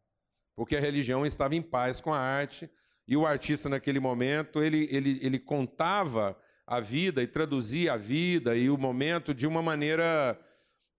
porque 0.55 0.75
a 0.75 0.79
religião 0.79 1.25
estava 1.25 1.55
em 1.55 1.61
paz 1.61 2.01
com 2.01 2.13
a 2.13 2.19
arte, 2.19 2.69
e 3.07 3.15
o 3.15 3.25
artista 3.25 3.69
naquele 3.69 3.99
momento, 3.99 4.61
ele, 4.61 4.87
ele, 4.89 5.19
ele 5.21 5.39
contava 5.39 6.37
a 6.65 6.79
vida 6.79 7.21
e 7.21 7.27
traduzia 7.27 7.93
a 7.93 7.97
vida 7.97 8.55
e 8.55 8.69
o 8.69 8.77
momento 8.77 9.33
de 9.33 9.45
uma 9.45 9.61
maneira 9.61 10.39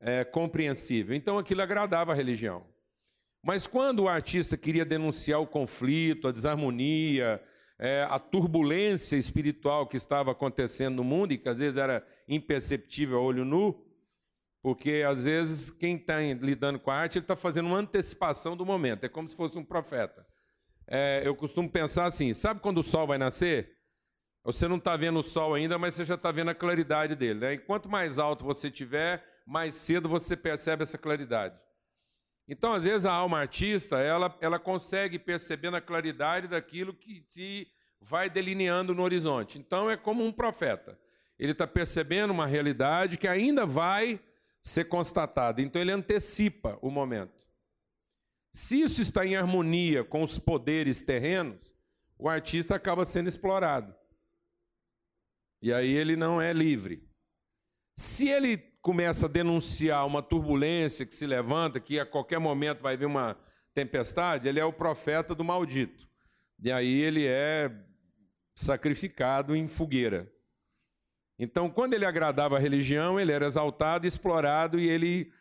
é, 0.00 0.24
compreensível. 0.24 1.14
Então 1.16 1.38
aquilo 1.38 1.62
agradava 1.62 2.12
a 2.12 2.14
religião. 2.14 2.64
Mas 3.42 3.66
quando 3.66 4.00
o 4.00 4.08
artista 4.08 4.56
queria 4.56 4.84
denunciar 4.84 5.40
o 5.40 5.46
conflito, 5.46 6.28
a 6.28 6.32
desarmonia, 6.32 7.42
é, 7.78 8.06
a 8.08 8.18
turbulência 8.18 9.16
espiritual 9.16 9.86
que 9.86 9.96
estava 9.96 10.32
acontecendo 10.32 10.96
no 10.96 11.04
mundo 11.04 11.32
e 11.32 11.38
que 11.38 11.48
às 11.48 11.58
vezes 11.58 11.76
era 11.76 12.06
imperceptível 12.28 13.18
a 13.18 13.20
olho 13.20 13.44
nu, 13.44 13.84
porque 14.62 15.04
às 15.06 15.24
vezes 15.24 15.70
quem 15.70 15.96
está 15.96 16.20
lidando 16.20 16.78
com 16.78 16.90
a 16.90 16.94
arte 16.94 17.18
está 17.18 17.36
fazendo 17.36 17.66
uma 17.66 17.78
antecipação 17.78 18.56
do 18.56 18.64
momento, 18.64 19.04
é 19.04 19.08
como 19.08 19.28
se 19.28 19.36
fosse 19.36 19.58
um 19.58 19.64
profeta. 19.64 20.26
É, 20.86 21.22
eu 21.24 21.34
costumo 21.34 21.68
pensar 21.68 22.06
assim: 22.06 22.32
sabe 22.32 22.60
quando 22.60 22.78
o 22.78 22.82
sol 22.82 23.06
vai 23.06 23.18
nascer? 23.18 23.72
Você 24.44 24.68
não 24.68 24.76
está 24.76 24.94
vendo 24.94 25.18
o 25.18 25.22
sol 25.22 25.54
ainda, 25.54 25.78
mas 25.78 25.94
você 25.94 26.04
já 26.04 26.16
está 26.16 26.30
vendo 26.30 26.50
a 26.50 26.54
claridade 26.54 27.16
dele. 27.16 27.40
Né? 27.40 27.52
E 27.54 27.58
quanto 27.58 27.88
mais 27.88 28.18
alto 28.18 28.44
você 28.44 28.70
tiver, 28.70 29.24
mais 29.46 29.74
cedo 29.74 30.06
você 30.06 30.36
percebe 30.36 30.82
essa 30.82 30.98
claridade. 30.98 31.58
Então, 32.46 32.74
às 32.74 32.84
vezes, 32.84 33.06
a 33.06 33.12
alma 33.12 33.38
artista 33.38 33.98
ela, 33.98 34.36
ela 34.42 34.58
consegue 34.58 35.18
perceber 35.18 35.70
na 35.70 35.80
claridade 35.80 36.46
daquilo 36.46 36.92
que 36.92 37.22
se 37.22 37.66
vai 37.98 38.28
delineando 38.28 38.94
no 38.94 39.02
horizonte. 39.02 39.58
Então, 39.58 39.90
é 39.90 39.96
como 39.96 40.22
um 40.22 40.30
profeta. 40.30 40.98
Ele 41.38 41.52
está 41.52 41.66
percebendo 41.66 42.30
uma 42.32 42.46
realidade 42.46 43.16
que 43.16 43.26
ainda 43.26 43.64
vai 43.64 44.20
ser 44.60 44.84
constatada. 44.84 45.62
Então, 45.62 45.80
ele 45.80 45.90
antecipa 45.90 46.78
o 46.82 46.90
momento. 46.90 47.46
Se 48.52 48.82
isso 48.82 49.00
está 49.00 49.24
em 49.24 49.36
harmonia 49.36 50.04
com 50.04 50.22
os 50.22 50.38
poderes 50.38 51.00
terrenos, 51.00 51.74
o 52.18 52.28
artista 52.28 52.74
acaba 52.74 53.06
sendo 53.06 53.28
explorado. 53.28 53.94
E 55.64 55.72
aí 55.72 55.96
ele 55.96 56.14
não 56.14 56.42
é 56.42 56.52
livre. 56.52 57.08
Se 57.96 58.28
ele 58.28 58.58
começa 58.82 59.24
a 59.24 59.30
denunciar 59.30 60.06
uma 60.06 60.22
turbulência 60.22 61.06
que 61.06 61.14
se 61.14 61.26
levanta, 61.26 61.80
que 61.80 61.98
a 61.98 62.04
qualquer 62.04 62.38
momento 62.38 62.82
vai 62.82 62.98
vir 62.98 63.06
uma 63.06 63.34
tempestade, 63.72 64.46
ele 64.46 64.60
é 64.60 64.64
o 64.66 64.74
profeta 64.74 65.34
do 65.34 65.42
maldito. 65.42 66.06
E 66.62 66.70
aí 66.70 67.00
ele 67.00 67.26
é 67.26 67.74
sacrificado 68.54 69.56
em 69.56 69.66
fogueira. 69.66 70.30
Então, 71.38 71.70
quando 71.70 71.94
ele 71.94 72.04
agradava 72.04 72.58
a 72.58 72.60
religião, 72.60 73.18
ele 73.18 73.32
era 73.32 73.46
exaltado, 73.46 74.06
explorado 74.06 74.78
e 74.78 74.86
ele, 74.86 75.32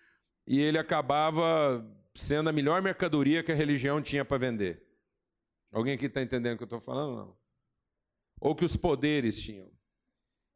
e 0.47 0.61
ele 0.61 0.77
acabava 0.77 1.85
sendo 2.15 2.49
a 2.49 2.53
melhor 2.53 2.81
mercadoria 2.81 3.43
que 3.43 3.51
a 3.51 3.55
religião 3.55 4.01
tinha 4.01 4.23
para 4.23 4.37
vender. 4.37 4.87
Alguém 5.69 5.95
aqui 5.95 6.05
está 6.05 6.21
entendendo 6.21 6.53
o 6.53 6.57
que 6.59 6.63
eu 6.63 6.77
estou 6.77 6.79
falando? 6.79 7.13
Não. 7.13 7.37
Ou 8.39 8.55
que 8.55 8.63
os 8.63 8.77
poderes 8.77 9.37
tinham. 9.41 9.72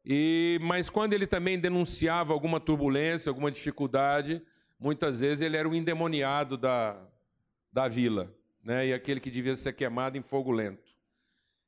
E, 0.04 0.58
mas 0.62 0.88
quando 0.88 1.12
ele 1.12 1.26
também 1.26 1.58
denunciava 1.58 2.32
alguma 2.32 2.58
turbulência, 2.58 3.30
alguma 3.30 3.50
dificuldade, 3.50 4.42
muitas 4.78 5.20
vezes 5.20 5.42
ele 5.42 5.56
era 5.56 5.68
o 5.68 5.74
endemoniado 5.74 6.56
da, 6.56 6.98
da 7.72 7.88
vila, 7.88 8.34
né? 8.62 8.86
e 8.86 8.92
aquele 8.94 9.20
que 9.20 9.30
devia 9.30 9.54
ser 9.54 9.72
queimado 9.72 10.16
em 10.16 10.22
fogo 10.22 10.50
lento. 10.50 10.88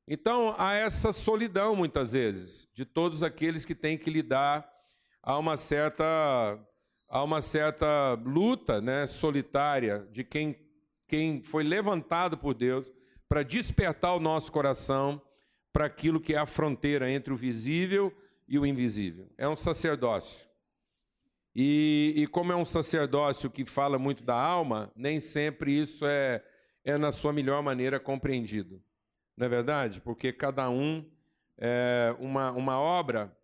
Então 0.07 0.55
há 0.59 0.75
essa 0.75 1.13
solidão, 1.13 1.77
muitas 1.77 2.13
vezes, 2.13 2.69
de 2.75 2.85
todos 2.85 3.23
aqueles 3.23 3.65
que 3.65 3.75
têm 3.75 3.97
que 3.97 4.11
lidar 4.11 4.69
a 5.23 5.39
uma 5.39 5.57
certa, 5.57 6.59
a 7.09 7.23
uma 7.23 7.41
certa 7.41 8.15
luta 8.25 8.81
né, 8.81 9.07
solitária 9.07 10.09
de 10.11 10.25
quem, 10.25 10.59
quem 11.07 11.43
foi 11.43 11.63
levantado 11.63 12.39
por 12.39 12.55
Deus 12.55 12.91
para 13.29 13.43
despertar 13.43 14.15
o 14.15 14.21
nosso 14.21 14.51
coração 14.51 15.23
para 15.73 15.87
aquilo 15.87 16.21
que 16.21 16.35
é 16.35 16.39
a 16.39 16.47
fronteira 16.47 17.11
entre 17.11 17.33
o 17.33 17.37
visível 17.37 18.13
e 18.49 18.59
o 18.59 18.67
invisível. 18.67 19.31
É 19.39 19.49
um 19.49 19.57
sacerdócio. 19.57 20.49
E, 21.55 22.15
e, 22.17 22.27
como 22.27 22.53
é 22.53 22.57
um 22.57 22.65
sacerdócio 22.65 23.51
que 23.51 23.65
fala 23.65 23.99
muito 23.99 24.23
da 24.23 24.35
alma, 24.35 24.93
nem 24.95 25.19
sempre 25.19 25.77
isso 25.77 26.07
é, 26.07 26.45
é 26.85 26.97
na 26.97 27.11
sua 27.11 27.33
melhor 27.33 27.63
maneira 27.63 27.99
compreendido. 27.99 28.83
Não 29.37 29.47
é 29.47 29.49
verdade? 29.49 30.01
Porque 30.01 30.33
cada 30.33 30.71
um, 30.71 31.05
é, 31.59 32.15
uma, 32.21 32.53
uma 32.53 32.79
obra 32.79 33.37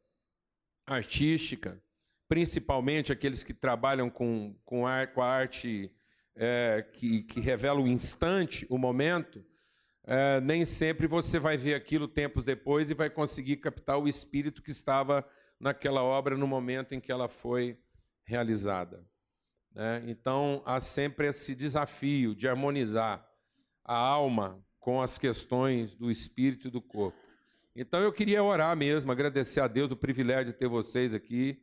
artística, 0.87 1.83
principalmente 2.29 3.11
aqueles 3.11 3.43
que 3.43 3.53
trabalham 3.53 4.09
com, 4.09 4.55
com, 4.65 4.87
a, 4.87 5.07
com 5.07 5.21
a 5.21 5.27
arte 5.27 5.91
é, 6.37 6.87
que, 6.93 7.23
que 7.23 7.41
revela 7.41 7.81
o 7.81 7.89
instante, 7.89 8.67
o 8.69 8.79
momento, 8.79 9.45
é, 10.07 10.41
nem 10.41 10.65
sempre 10.65 11.09
você 11.09 11.39
vai 11.39 11.57
ver 11.57 11.75
aquilo 11.75 12.07
tempos 12.07 12.45
depois 12.45 12.91
e 12.91 12.95
vai 12.95 13.11
conseguir 13.11 13.57
captar 13.57 13.99
o 13.99 14.07
espírito 14.07 14.63
que 14.63 14.71
estava 14.71 15.27
naquela 15.59 16.03
obra 16.03 16.37
no 16.37 16.47
momento 16.47 16.95
em 16.95 17.01
que 17.01 17.11
ela 17.11 17.29
foi 17.29 17.77
realizada. 18.25 19.05
Né? 19.75 20.05
Então, 20.07 20.63
há 20.65 20.79
sempre 20.79 21.27
esse 21.27 21.55
desafio 21.55 22.35
de 22.37 22.49
harmonizar 22.49 23.27
a 23.85 23.97
alma 23.97 24.65
com 24.79 25.03
as 25.03 25.19
questões 25.19 25.97
do 25.97 26.11
espírito 26.11 26.69
e 26.69 26.71
do 26.71 26.81
corpo. 26.81 27.19
Então, 27.75 28.01
eu 28.01 28.13
queria 28.13 28.43
orar 28.43 28.77
mesmo, 28.77 29.11
agradecer 29.11 29.61
a 29.61 29.67
Deus 29.67 29.91
o 29.91 29.97
privilégio 29.97 30.47
de 30.47 30.53
ter 30.53 30.69
vocês 30.69 31.15
aqui 31.15 31.61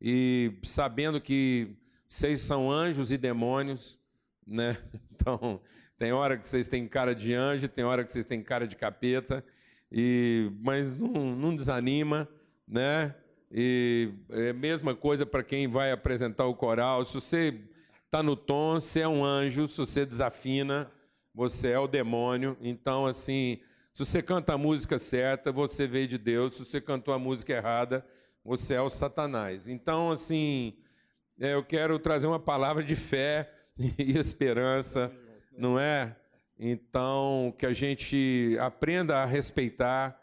e 0.00 0.58
sabendo 0.64 1.20
que 1.20 1.76
vocês 2.08 2.40
são 2.40 2.70
anjos 2.70 3.12
e 3.12 3.18
demônios, 3.18 3.98
né? 4.46 4.78
Então, 5.12 5.60
tem 5.98 6.12
hora 6.12 6.36
que 6.36 6.46
vocês 6.46 6.68
têm 6.68 6.86
cara 6.88 7.14
de 7.14 7.32
anjo, 7.32 7.68
tem 7.68 7.84
hora 7.84 8.04
que 8.04 8.12
vocês 8.12 8.24
têm 8.24 8.42
cara 8.42 8.66
de 8.66 8.76
capeta, 8.76 9.44
e 9.90 10.50
mas 10.60 10.96
não, 10.96 11.36
não 11.36 11.54
desanima, 11.54 12.28
né? 12.66 13.14
E 13.50 14.10
é 14.30 14.50
a 14.50 14.54
mesma 14.54 14.94
coisa 14.94 15.26
para 15.26 15.42
quem 15.42 15.68
vai 15.68 15.92
apresentar 15.92 16.46
o 16.46 16.54
coral. 16.54 17.04
Se 17.04 17.14
você 17.14 17.60
está 18.06 18.22
no 18.22 18.34
tom, 18.34 18.80
você 18.80 19.00
é 19.00 19.08
um 19.08 19.22
anjo. 19.22 19.68
Se 19.68 19.76
você 19.76 20.06
desafina, 20.06 20.90
você 21.34 21.72
é 21.72 21.78
o 21.78 21.86
demônio. 21.86 22.56
Então, 22.62 23.04
assim, 23.04 23.60
se 23.92 24.06
você 24.06 24.22
canta 24.22 24.54
a 24.54 24.58
música 24.58 24.98
certa, 24.98 25.52
você 25.52 25.86
veio 25.86 26.08
de 26.08 26.16
Deus. 26.16 26.56
Se 26.56 26.64
você 26.64 26.80
cantou 26.80 27.12
a 27.12 27.18
música 27.18 27.52
errada, 27.52 28.06
você 28.42 28.74
é 28.74 28.80
o 28.80 28.88
Satanás. 28.88 29.68
Então, 29.68 30.10
assim, 30.10 30.74
é, 31.38 31.52
eu 31.52 31.62
quero 31.62 31.98
trazer 31.98 32.26
uma 32.26 32.40
palavra 32.40 32.82
de 32.82 32.96
fé 32.96 33.52
e 33.98 34.16
esperança 34.16 35.12
não 35.56 35.78
é? 35.78 36.16
Então, 36.58 37.54
que 37.58 37.66
a 37.66 37.72
gente 37.72 38.56
aprenda 38.60 39.18
a 39.18 39.24
respeitar 39.24 40.18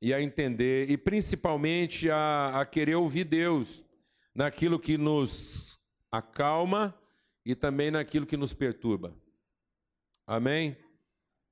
e 0.00 0.12
a 0.12 0.22
entender, 0.22 0.90
e 0.90 0.96
principalmente 0.96 2.10
a, 2.10 2.60
a 2.60 2.66
querer 2.66 2.94
ouvir 2.94 3.24
Deus 3.24 3.84
naquilo 4.34 4.78
que 4.78 4.96
nos 4.96 5.78
acalma 6.10 6.98
e 7.44 7.54
também 7.54 7.90
naquilo 7.90 8.26
que 8.26 8.36
nos 8.36 8.52
perturba. 8.52 9.14
Amém? 10.26 10.76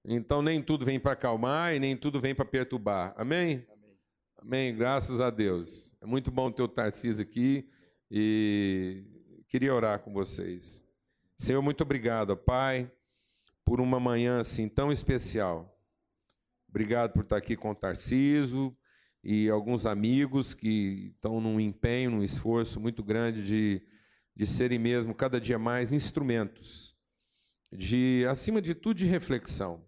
Então, 0.05 0.43
nem 0.43 0.63
tudo 0.63 0.85
vem 0.85 1.01
para 1.01 1.13
acalmar 1.13 1.75
e 1.75 1.79
nem 1.79 1.97
tudo 1.97 2.21
vem 2.21 2.35
para 2.35 2.45
perturbar. 2.45 3.15
Amém? 3.17 3.67
Amém? 3.71 3.99
Amém? 4.37 4.77
Graças 4.77 5.21
a 5.21 5.31
Deus. 5.31 5.95
É 6.01 6.07
muito 6.07 6.31
bom 6.31 6.51
ter 6.51 6.63
o 6.63 6.69
Tarcísio 6.69 7.23
aqui 7.23 7.69
e 8.11 9.05
queria 9.49 9.75
orar 9.75 10.01
com 10.01 10.13
vocês. 10.13 10.85
Senhor, 11.39 11.63
muito 11.63 11.83
obrigado, 11.83 12.37
Pai 12.37 12.91
por 13.65 13.81
uma 13.81 13.99
manhã 13.99 14.41
assim 14.41 14.69
tão 14.69 14.93
especial. 14.93 15.79
Obrigado 16.69 17.13
por 17.13 17.23
estar 17.23 17.37
aqui 17.37 17.57
com 17.57 17.71
o 17.71 17.75
Tarciso 17.75 18.77
e 19.23 19.49
alguns 19.49 19.87
amigos 19.87 20.55
que 20.55 21.13
estão 21.15 21.41
num 21.41 21.59
empenho, 21.61 22.11
num 22.11 22.23
esforço 22.23 22.81
muito 22.81 23.03
grande 23.03 23.47
de, 23.47 23.83
de 24.35 24.47
serem 24.47 24.79
mesmo 24.79 25.15
cada 25.15 25.41
dia 25.41 25.59
mais 25.59 25.93
instrumentos 25.93 26.95
de, 27.77 28.25
acima 28.29 28.63
de 28.63 28.75
tudo, 28.75 28.99
de 28.99 29.07
reflexão, 29.07 29.85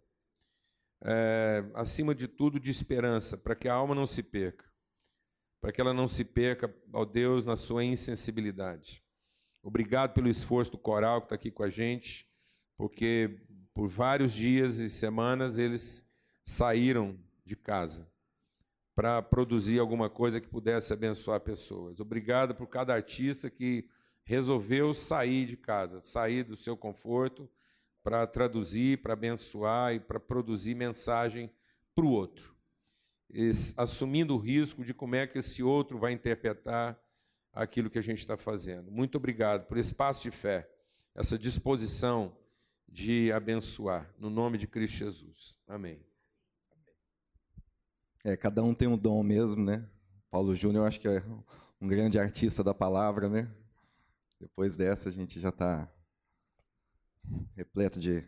é, 1.02 1.64
acima 1.74 2.14
de 2.14 2.26
tudo, 2.26 2.58
de 2.58 2.70
esperança, 2.70 3.36
para 3.36 3.54
que 3.54 3.68
a 3.68 3.74
alma 3.74 3.94
não 3.94 4.06
se 4.06 4.22
perca, 4.22 4.64
para 5.60 5.72
que 5.72 5.80
ela 5.80 5.94
não 5.94 6.08
se 6.08 6.24
perca, 6.24 6.74
ó 6.92 7.04
Deus, 7.04 7.44
na 7.44 7.56
sua 7.56 7.84
insensibilidade. 7.84 9.02
Obrigado 9.62 10.12
pelo 10.12 10.28
esforço 10.28 10.72
do 10.72 10.78
coral 10.78 11.20
que 11.20 11.26
está 11.26 11.34
aqui 11.34 11.50
com 11.50 11.62
a 11.62 11.68
gente, 11.68 12.28
porque 12.76 13.45
por 13.76 13.88
vários 13.88 14.32
dias 14.32 14.78
e 14.78 14.88
semanas 14.88 15.58
eles 15.58 16.08
saíram 16.42 17.14
de 17.44 17.54
casa 17.54 18.10
para 18.94 19.20
produzir 19.20 19.78
alguma 19.78 20.08
coisa 20.08 20.40
que 20.40 20.48
pudesse 20.48 20.94
abençoar 20.94 21.40
pessoas. 21.40 22.00
Obrigado 22.00 22.54
por 22.54 22.68
cada 22.68 22.94
artista 22.94 23.50
que 23.50 23.86
resolveu 24.24 24.94
sair 24.94 25.44
de 25.44 25.58
casa, 25.58 26.00
sair 26.00 26.42
do 26.42 26.56
seu 26.56 26.74
conforto 26.74 27.46
para 28.02 28.26
traduzir, 28.26 29.02
para 29.02 29.12
abençoar 29.12 29.92
e 29.92 30.00
para 30.00 30.18
produzir 30.18 30.74
mensagem 30.74 31.52
para 31.94 32.06
o 32.06 32.10
outro. 32.10 32.56
assumindo 33.76 34.36
o 34.36 34.38
risco 34.38 34.82
de 34.82 34.94
como 34.94 35.16
é 35.16 35.26
que 35.26 35.36
esse 35.36 35.62
outro 35.62 35.98
vai 35.98 36.12
interpretar 36.12 36.98
aquilo 37.52 37.90
que 37.90 37.98
a 37.98 38.02
gente 38.02 38.20
está 38.20 38.38
fazendo. 38.38 38.90
Muito 38.90 39.16
obrigado 39.16 39.66
por 39.66 39.76
esse 39.76 39.94
passo 39.94 40.22
de 40.22 40.30
fé, 40.30 40.66
essa 41.14 41.38
disposição 41.38 42.34
de 42.88 43.30
abençoar, 43.32 44.10
no 44.18 44.30
nome 44.30 44.58
de 44.58 44.66
Cristo 44.66 44.96
Jesus. 44.96 45.56
Amém. 45.66 46.00
É, 48.24 48.36
cada 48.36 48.62
um 48.62 48.74
tem 48.74 48.88
um 48.88 48.98
dom 48.98 49.22
mesmo, 49.22 49.64
né? 49.64 49.86
Paulo 50.30 50.54
Júnior, 50.54 50.86
acho 50.86 50.98
que 50.98 51.08
é 51.08 51.22
um 51.80 51.86
grande 51.86 52.18
artista 52.18 52.64
da 52.64 52.74
palavra, 52.74 53.28
né? 53.28 53.48
Depois 54.40 54.76
dessa, 54.76 55.08
a 55.08 55.12
gente 55.12 55.40
já 55.40 55.50
está 55.50 55.88
repleto 57.54 57.98
de, 57.98 58.24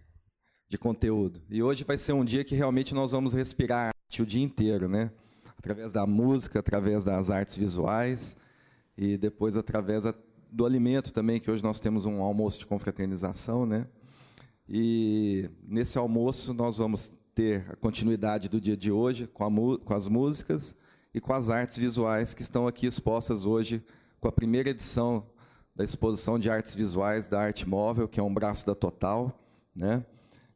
de 0.68 0.78
conteúdo. 0.78 1.42
E 1.50 1.62
hoje 1.62 1.84
vai 1.84 1.98
ser 1.98 2.12
um 2.12 2.24
dia 2.24 2.44
que 2.44 2.54
realmente 2.54 2.94
nós 2.94 3.12
vamos 3.12 3.34
respirar 3.34 3.90
arte 4.08 4.22
o 4.22 4.26
dia 4.26 4.42
inteiro, 4.42 4.88
né? 4.88 5.10
Através 5.56 5.92
da 5.92 6.06
música, 6.06 6.60
através 6.60 7.04
das 7.04 7.30
artes 7.30 7.56
visuais 7.56 8.36
e 8.96 9.16
depois 9.16 9.56
através 9.56 10.04
do 10.50 10.64
alimento 10.64 11.12
também, 11.12 11.40
que 11.40 11.50
hoje 11.50 11.62
nós 11.62 11.80
temos 11.80 12.04
um 12.04 12.22
almoço 12.22 12.58
de 12.58 12.66
confraternização, 12.66 13.66
né? 13.66 13.86
E 14.68 15.48
nesse 15.66 15.96
almoço 15.96 16.52
nós 16.52 16.76
vamos 16.76 17.12
ter 17.34 17.64
a 17.70 17.76
continuidade 17.76 18.48
do 18.48 18.60
dia 18.60 18.76
de 18.76 18.92
hoje 18.92 19.26
com, 19.26 19.44
a, 19.44 19.78
com 19.78 19.94
as 19.94 20.08
músicas 20.08 20.76
e 21.14 21.20
com 21.20 21.32
as 21.32 21.48
artes 21.48 21.78
visuais 21.78 22.34
que 22.34 22.42
estão 22.42 22.66
aqui 22.66 22.86
expostas 22.86 23.46
hoje 23.46 23.82
com 24.20 24.28
a 24.28 24.32
primeira 24.32 24.70
edição 24.70 25.24
da 25.74 25.84
exposição 25.84 26.38
de 26.38 26.50
artes 26.50 26.74
visuais 26.74 27.28
da 27.28 27.40
Arte 27.40 27.66
Móvel, 27.66 28.08
que 28.08 28.18
é 28.18 28.22
um 28.22 28.34
braço 28.34 28.66
da 28.66 28.74
Total, 28.74 29.32
né? 29.74 30.04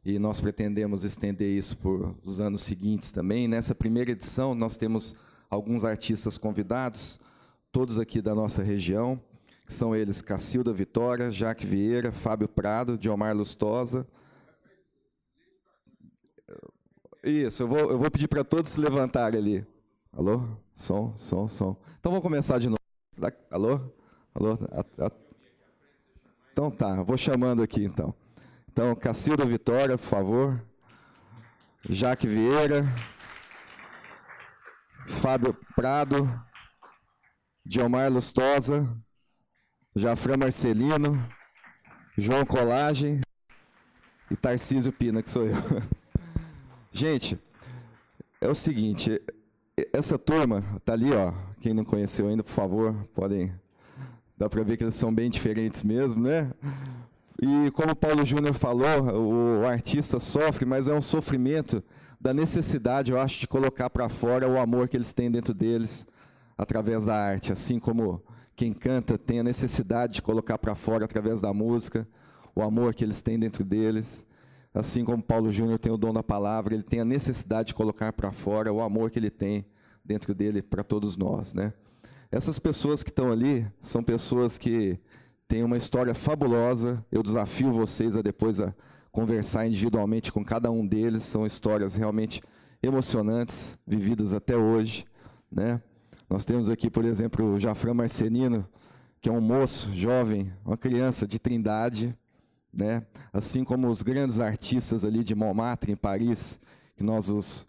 E 0.05 0.19
nós 0.19 0.41
pretendemos 0.41 1.05
estender 1.05 1.49
isso 1.57 1.77
por 1.77 2.13
os 2.23 2.41
anos 2.41 2.61
seguintes 2.63 3.11
também. 3.11 3.47
Nessa 3.47 3.73
primeira 3.73 4.11
edição 4.11 4.53
nós 4.53 4.75
temos 4.75 5.15
alguns 5.49 5.85
artistas 5.85 6.37
convidados, 6.37 7.19
todos 7.71 7.97
aqui 7.97 8.21
da 8.21 8.35
nossa 8.35 8.61
região, 8.61 9.19
que 9.65 9.73
são 9.73 9.95
eles 9.95 10.21
Cacilda 10.21 10.73
Vitória, 10.73 11.31
Jaque 11.31 11.65
Vieira, 11.65 12.11
Fábio 12.11 12.47
Prado, 12.47 12.97
Diomar 12.97 13.35
Lustosa. 13.35 14.07
Isso, 17.23 17.63
eu 17.63 17.67
vou, 17.67 17.79
eu 17.91 17.97
vou 17.97 18.11
pedir 18.11 18.27
para 18.27 18.43
todos 18.43 18.71
se 18.71 18.79
levantarem 18.79 19.39
ali. 19.39 19.67
Alô? 20.11 20.45
Som, 20.75 21.15
som, 21.15 21.47
som. 21.47 21.77
Então 21.99 22.11
vamos 22.11 22.23
começar 22.23 22.59
de 22.59 22.67
novo. 22.67 22.79
Alô? 23.49 23.79
Alô? 24.35 24.57
Então 26.51 26.69
tá, 26.69 27.01
vou 27.01 27.17
chamando 27.17 27.63
aqui 27.63 27.83
então. 27.83 28.13
Então, 28.73 28.95
Cacilda 28.95 29.45
Vitória, 29.45 29.97
por 29.99 30.07
favor. 30.07 30.59
Jaque 31.87 32.27
Vieira. 32.27 32.83
Fábio 35.05 35.55
Prado. 35.75 36.27
Diomar 37.63 38.11
Lustosa. 38.11 38.89
Jafran 39.95 40.37
Marcelino, 40.37 41.23
João 42.17 42.43
Colagem 42.45 43.21
e 44.29 44.35
Tarcísio 44.35 44.91
Pina, 44.91 45.21
que 45.21 45.29
sou 45.29 45.45
eu. 45.45 45.55
Gente, 46.91 47.39
é 48.41 48.47
o 48.47 48.55
seguinte, 48.55 49.21
essa 49.93 50.17
turma 50.17 50.63
tá 50.83 50.93
ali, 50.93 51.11
ó. 51.13 51.31
Quem 51.61 51.73
não 51.73 51.85
conheceu 51.85 52.27
ainda, 52.27 52.43
por 52.43 52.51
favor, 52.51 52.93
podem. 53.13 53.53
Dá 54.35 54.49
para 54.49 54.63
ver 54.63 54.77
que 54.77 54.83
eles 54.83 54.95
são 54.95 55.13
bem 55.13 55.29
diferentes 55.29 55.83
mesmo, 55.83 56.23
né? 56.23 56.51
E 57.39 57.69
como 57.71 57.91
o 57.91 57.95
Paulo 57.95 58.25
Júnior 58.25 58.53
falou, 58.55 59.61
o 59.61 59.67
artista 59.67 60.19
sofre, 60.19 60.65
mas 60.65 60.87
é 60.87 60.93
um 60.93 61.01
sofrimento 61.01 61.83
da 62.19 62.33
necessidade, 62.33 63.11
eu 63.11 63.19
acho, 63.19 63.39
de 63.39 63.47
colocar 63.47 63.91
para 63.91 64.09
fora 64.09 64.47
o 64.47 64.57
amor 64.57 64.87
que 64.87 64.97
eles 64.97 65.13
têm 65.13 65.29
dentro 65.29 65.53
deles 65.53 66.07
através 66.57 67.05
da 67.05 67.15
arte, 67.15 67.51
assim 67.51 67.79
como 67.79 68.23
quem 68.55 68.73
canta 68.73 69.17
tem 69.17 69.39
a 69.39 69.43
necessidade 69.43 70.13
de 70.13 70.21
colocar 70.21 70.57
para 70.57 70.75
fora 70.75 71.05
através 71.05 71.41
da 71.41 71.53
música 71.53 72.07
o 72.55 72.61
amor 72.61 72.93
que 72.93 73.03
eles 73.03 73.21
têm 73.21 73.39
dentro 73.39 73.63
deles. 73.63 74.25
Assim 74.73 75.03
como 75.03 75.21
Paulo 75.21 75.51
Júnior 75.51 75.77
tem 75.77 75.91
o 75.91 75.97
dom 75.97 76.13
da 76.13 76.23
palavra, 76.23 76.73
ele 76.73 76.83
tem 76.83 76.99
a 76.99 77.05
necessidade 77.05 77.67
de 77.67 77.73
colocar 77.73 78.13
para 78.13 78.31
fora 78.31 78.71
o 78.71 78.81
amor 78.81 79.11
que 79.11 79.19
ele 79.19 79.29
tem 79.29 79.65
dentro 80.03 80.33
dele 80.33 80.61
para 80.61 80.83
todos 80.83 81.15
nós, 81.15 81.53
né? 81.53 81.73
Essas 82.31 82.57
pessoas 82.57 83.03
que 83.03 83.11
estão 83.11 83.31
ali 83.31 83.67
são 83.81 84.03
pessoas 84.03 84.57
que 84.57 84.99
têm 85.47 85.63
uma 85.63 85.77
história 85.77 86.15
fabulosa. 86.15 87.05
Eu 87.11 87.21
desafio 87.21 87.71
vocês 87.71 88.17
a 88.17 88.23
depois 88.23 88.59
a 88.59 88.73
conversar 89.11 89.67
individualmente 89.67 90.31
com 90.31 90.43
cada 90.43 90.71
um 90.71 90.85
deles. 90.85 91.23
São 91.23 91.45
histórias 91.45 91.95
realmente 91.95 92.41
emocionantes, 92.81 93.77
vividas 93.85 94.33
até 94.33 94.57
hoje, 94.57 95.05
né? 95.51 95.79
Nós 96.33 96.45
temos 96.45 96.67
aqui, 96.67 96.89
por 96.89 97.05
exemplo, 97.05 97.53
o 97.53 97.59
Jafran 97.59 97.93
Marcelino, 97.93 98.67
que 99.21 99.29
é 99.29 99.31
um 99.31 99.39
moço 99.39 99.93
jovem, 99.93 100.51
uma 100.65 100.75
criança 100.75 101.27
de 101.27 101.37
Trindade, 101.37 102.17
né? 102.73 103.05
assim 103.31 103.63
como 103.63 103.87
os 103.87 104.01
grandes 104.01 104.39
artistas 104.39 105.05
ali 105.05 105.23
de 105.23 105.35
Montmartre, 105.35 105.91
em 105.91 105.95
Paris, 105.95 106.59
que 106.95 107.03
nós 107.03 107.29
os 107.29 107.67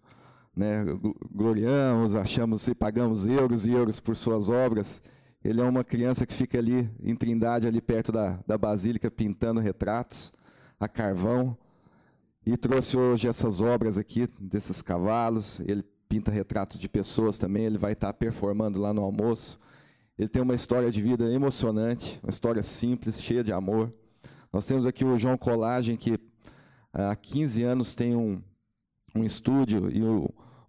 né, 0.56 0.82
gloriamos, 1.30 2.16
achamos 2.16 2.66
e 2.66 2.74
pagamos 2.74 3.26
euros 3.26 3.66
e 3.66 3.70
euros 3.72 4.00
por 4.00 4.16
suas 4.16 4.48
obras. 4.48 5.02
Ele 5.44 5.60
é 5.60 5.64
uma 5.64 5.84
criança 5.84 6.24
que 6.24 6.32
fica 6.32 6.56
ali 6.56 6.90
em 7.02 7.14
Trindade, 7.14 7.66
ali 7.66 7.82
perto 7.82 8.10
da, 8.10 8.38
da 8.46 8.56
Basílica, 8.56 9.10
pintando 9.10 9.60
retratos 9.60 10.32
a 10.80 10.88
carvão. 10.88 11.54
E 12.46 12.56
trouxe 12.56 12.96
hoje 12.96 13.28
essas 13.28 13.60
obras 13.60 13.98
aqui, 13.98 14.26
desses 14.40 14.80
cavalos. 14.80 15.60
Ele 15.60 15.84
pinta 16.08 16.30
retratos 16.30 16.78
de 16.78 16.88
pessoas 16.88 17.38
também, 17.38 17.64
ele 17.64 17.78
vai 17.78 17.92
estar 17.92 18.12
performando 18.12 18.80
lá 18.80 18.92
no 18.92 19.02
almoço. 19.02 19.58
Ele 20.18 20.28
tem 20.28 20.42
uma 20.42 20.54
história 20.54 20.90
de 20.90 21.02
vida 21.02 21.30
emocionante, 21.32 22.20
uma 22.22 22.30
história 22.30 22.62
simples, 22.62 23.20
cheia 23.20 23.42
de 23.42 23.52
amor. 23.52 23.92
Nós 24.52 24.64
temos 24.66 24.86
aqui 24.86 25.04
o 25.04 25.18
João 25.18 25.36
Colagem, 25.36 25.96
que 25.96 26.18
há 26.92 27.16
15 27.16 27.62
anos 27.64 27.94
tem 27.94 28.14
um, 28.14 28.40
um 29.14 29.24
estúdio 29.24 29.90
e 29.90 30.00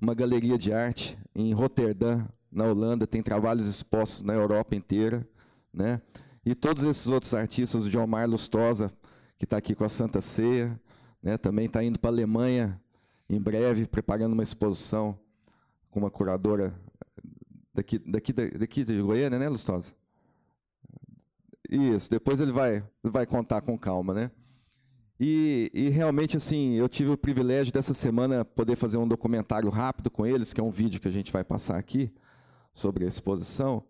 uma 0.02 0.16
galeria 0.16 0.58
de 0.58 0.74
arte 0.74 1.18
em 1.36 1.54
Roterdã, 1.54 2.26
na 2.52 2.66
Holanda, 2.66 3.06
tem 3.06 3.22
trabalhos 3.22 3.68
expostos 3.68 4.24
na 4.24 4.34
Europa 4.34 4.76
inteira. 4.76 5.28
Né? 5.74 6.02
E 6.46 6.56
todos 6.56 6.84
esses 6.84 7.08
outros 7.08 7.34
artistas, 7.34 7.86
o 7.86 7.92
João 7.92 8.08
Mar 8.08 8.28
Lustosa, 8.28 8.92
que 9.38 9.44
está 9.44 9.58
aqui 9.58 9.76
com 9.76 9.84
a 9.84 9.90
Santa 9.90 10.22
Ceia, 10.22 10.80
né? 11.22 11.38
também 11.38 11.66
está 11.66 11.84
indo 11.84 12.00
para 12.00 12.10
a 12.10 12.14
Alemanha 12.14 12.82
em 13.30 13.40
breve, 13.40 13.86
preparando 13.86 14.34
uma 14.34 14.44
exposição 14.44 15.20
com 15.96 16.00
uma 16.02 16.12
curadora 16.12 16.78
daqui, 17.74 17.98
daqui, 18.00 18.34
daqui 18.34 18.84
de 18.84 19.02
Goiânia, 19.02 19.40
né, 19.40 19.48
Lustosa? 19.48 19.94
Isso, 21.70 22.12
depois 22.12 22.42
ele 22.42 22.52
vai, 22.52 22.84
vai 23.02 23.26
contar 23.26 23.62
com 23.62 23.78
calma, 23.78 24.14
né? 24.14 24.32
E, 25.18 25.72
e, 25.74 25.88
realmente, 25.88 26.36
assim, 26.36 26.74
eu 26.74 26.90
tive 26.90 27.12
o 27.12 27.18
privilégio 27.18 27.72
dessa 27.72 27.94
semana 27.94 28.44
poder 28.44 28.76
fazer 28.76 28.98
um 28.98 29.08
documentário 29.08 29.70
rápido 29.70 30.12
com 30.12 30.26
eles, 30.26 30.52
que 30.52 30.60
é 30.60 30.64
um 30.64 30.70
vídeo 30.70 31.00
que 31.00 31.08
a 31.08 31.12
gente 31.12 31.32
vai 31.32 31.46
passar 31.46 31.78
aqui, 31.78 32.12
sobre 32.74 33.06
a 33.06 33.08
exposição. 33.08 33.82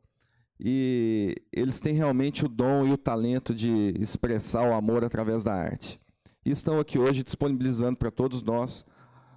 E 0.60 1.36
eles 1.52 1.80
têm 1.80 1.96
realmente 1.96 2.46
o 2.46 2.48
dom 2.48 2.86
e 2.86 2.94
o 2.94 2.98
talento 2.98 3.52
de 3.52 3.96
expressar 4.00 4.70
o 4.70 4.76
amor 4.76 5.04
através 5.04 5.44
da 5.44 5.56
arte. 5.56 6.00
E 6.46 6.52
estão 6.52 6.80
aqui 6.80 7.00
hoje 7.00 7.24
disponibilizando 7.24 7.98
para 7.98 8.12
todos 8.12 8.44
nós 8.44 8.86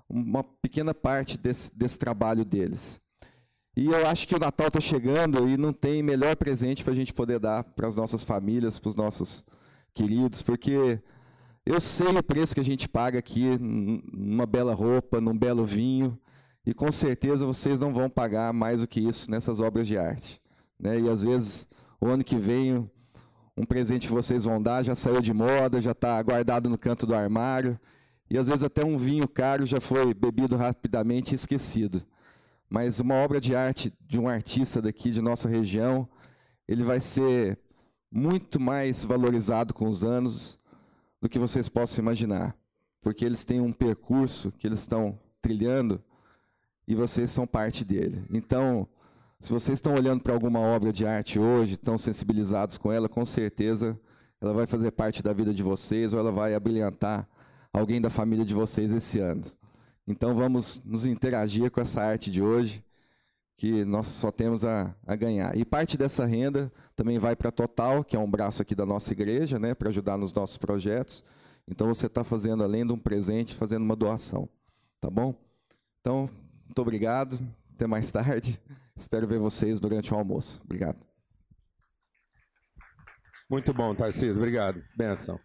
uma 0.09 0.43
pequena 0.43 0.95
parte 0.95 1.37
desse, 1.37 1.77
desse 1.77 1.99
trabalho 1.99 2.45
deles. 2.45 3.01
E 3.77 3.87
eu 3.87 4.07
acho 4.07 4.27
que 4.27 4.35
o 4.35 4.39
Natal 4.41 4.69
está 4.69 4.81
chegando 4.81 5.49
e 5.49 5.57
não 5.57 5.73
tem 5.73 6.03
melhor 6.03 6.35
presente 6.35 6.83
para 6.83 6.93
a 6.93 6.97
gente 6.97 7.15
poder 7.15 7.39
dar 7.39 7.63
para 7.63 7.87
as 7.87 7.95
nossas 7.95 8.25
famílias, 8.25 8.79
para 8.79 8.89
os 8.89 8.97
nossos 8.97 9.45
queridos, 9.95 10.43
porque 10.43 11.01
eu 11.65 11.81
sei 11.81 12.09
o 12.09 12.23
preço 12.23 12.55
que 12.55 12.61
a 12.61 12.65
gente 12.65 12.89
paga 12.89 13.19
aqui 13.19 13.57
numa 13.59 14.47
bela 14.47 14.75
roupa, 14.75 15.21
num 15.21 15.37
belo 15.37 15.65
vinho, 15.65 16.19
e 16.67 16.75
com 16.75 16.91
certeza 16.91 17.47
vocês 17.47 17.79
não 17.79 17.93
vão 17.93 18.11
pagar 18.11 18.53
mais 18.53 18.81
do 18.81 18.89
que 18.89 19.01
isso 19.01 19.31
nessas 19.31 19.61
obras 19.61 19.87
de 19.87 19.97
arte. 19.97 20.41
Né? 20.79 21.01
E 21.01 21.09
às 21.09 21.23
vezes, 21.23 21.69
o 22.01 22.07
ano 22.07 22.25
que 22.25 22.37
vem, 22.37 22.91
um 23.57 23.65
presente 23.65 24.07
que 24.07 24.13
vocês 24.13 24.45
vão 24.45 24.61
dar 24.63 24.83
já 24.83 24.97
saiu 24.97 25.21
de 25.21 25.33
moda, 25.33 25.81
já 25.81 25.93
está 25.93 26.21
guardado 26.23 26.69
no 26.69 26.79
canto 26.79 27.07
do 27.07 27.15
armário, 27.15 27.79
e 28.31 28.37
às 28.37 28.49
vezes 28.49 28.63
até 28.63 28.85
um 28.85 28.97
vinho 28.97 29.27
caro 29.27 29.67
já 29.67 29.81
foi 29.81 30.13
bebido 30.13 30.57
rapidamente 30.57 31.33
e 31.33 31.37
esquecido. 31.37 32.03
Mas 32.69 33.01
uma 33.01 33.15
obra 33.15 33.41
de 33.41 33.55
arte 33.55 33.93
de 34.07 34.19
um 34.19 34.29
artista 34.29 34.83
daqui 34.83 35.11
de 35.11 35.23
nossa 35.23 35.49
região, 35.49 36.07
ele 36.67 36.83
vai 36.83 37.01
ser 37.01 37.59
muito 38.11 38.61
mais 38.61 39.05
valorizado 39.05 39.73
com 39.73 39.89
os 39.89 40.05
anos 40.05 40.59
do 41.21 41.29
que 41.29 41.39
vocês 41.39 41.69
possam 41.69 42.03
imaginar. 42.03 42.55
Porque 43.01 43.25
eles 43.25 43.45
têm 43.45 43.61
um 43.61 43.73
percurso 43.73 44.53
que 44.53 44.67
eles 44.67 44.81
estão 44.81 45.19
trilhando 45.41 46.03
e 46.87 46.95
vocês 46.95 47.31
são 47.31 47.47
parte 47.47 47.85
dele. 47.85 48.25
Então, 48.31 48.87
se 49.41 49.51
vocês 49.51 49.79
estão 49.79 49.95
olhando 49.95 50.23
para 50.23 50.35
alguma 50.35 50.59
obra 50.59 50.93
de 50.93 51.07
arte 51.07 51.39
hoje, 51.39 51.75
estão 51.75 51.97
sensibilizados 51.97 52.77
com 52.77 52.93
ela, 52.93 53.09
com 53.09 53.25
certeza 53.25 53.99
ela 54.41 54.53
vai 54.53 54.67
fazer 54.67 54.91
parte 54.91 55.23
da 55.23 55.33
vida 55.33 55.55
de 55.55 55.63
vocês 55.63 56.13
ou 56.13 56.19
ela 56.19 56.31
vai 56.31 56.55
abrilhantar 56.55 57.29
alguém 57.79 58.01
da 58.01 58.11
família 58.11 58.45
de 58.45 58.55
vocês 58.55 58.93
esse 58.93 59.19
ano. 59.19 59.43
Então 60.07 60.35
vamos 60.35 60.83
nos 60.85 61.05
interagir 61.05 61.71
com 61.71 61.81
essa 61.81 62.03
arte 62.03 62.31
de 62.31 62.43
hoje, 62.43 62.85
que 63.57 63.85
nós 63.85 64.07
só 64.07 64.31
temos 64.31 64.65
a, 64.65 64.95
a 65.07 65.17
ganhar. 65.17 65.57
E 65.57 65.65
parte 65.65 65.99
dessa 65.99 66.25
renda 66.25 66.73
também 66.97 67.19
vai 67.19 67.37
para 67.37 67.49
a 67.49 67.53
Total, 67.53 68.05
que 68.05 68.17
é 68.17 68.19
um 68.19 68.31
braço 68.31 68.63
aqui 68.63 68.75
da 68.75 68.87
nossa 68.87 69.13
igreja, 69.13 69.59
né, 69.59 69.75
para 69.75 69.89
ajudar 69.89 70.17
nos 70.17 70.33
nossos 70.33 70.57
projetos. 70.57 71.25
Então 71.67 71.89
você 71.89 72.07
está 72.07 72.25
fazendo, 72.25 72.65
além 72.65 72.87
de 72.87 72.93
um 72.93 72.99
presente, 72.99 73.55
fazendo 73.55 73.83
uma 73.83 73.97
doação. 73.97 74.49
Tá 75.01 75.11
bom? 75.11 75.35
Então, 76.01 76.31
muito 76.65 76.81
obrigado. 76.81 77.39
Até 77.75 77.87
mais 77.87 78.11
tarde. 78.11 78.61
Espero 78.97 79.27
ver 79.27 79.39
vocês 79.39 79.79
durante 79.79 80.13
o 80.13 80.17
almoço. 80.17 80.61
Obrigado. 80.65 80.99
Muito 83.49 83.73
bom, 83.73 83.95
Tarcísio. 83.95 84.37
Obrigado. 84.37 84.83
Benção. 84.97 85.39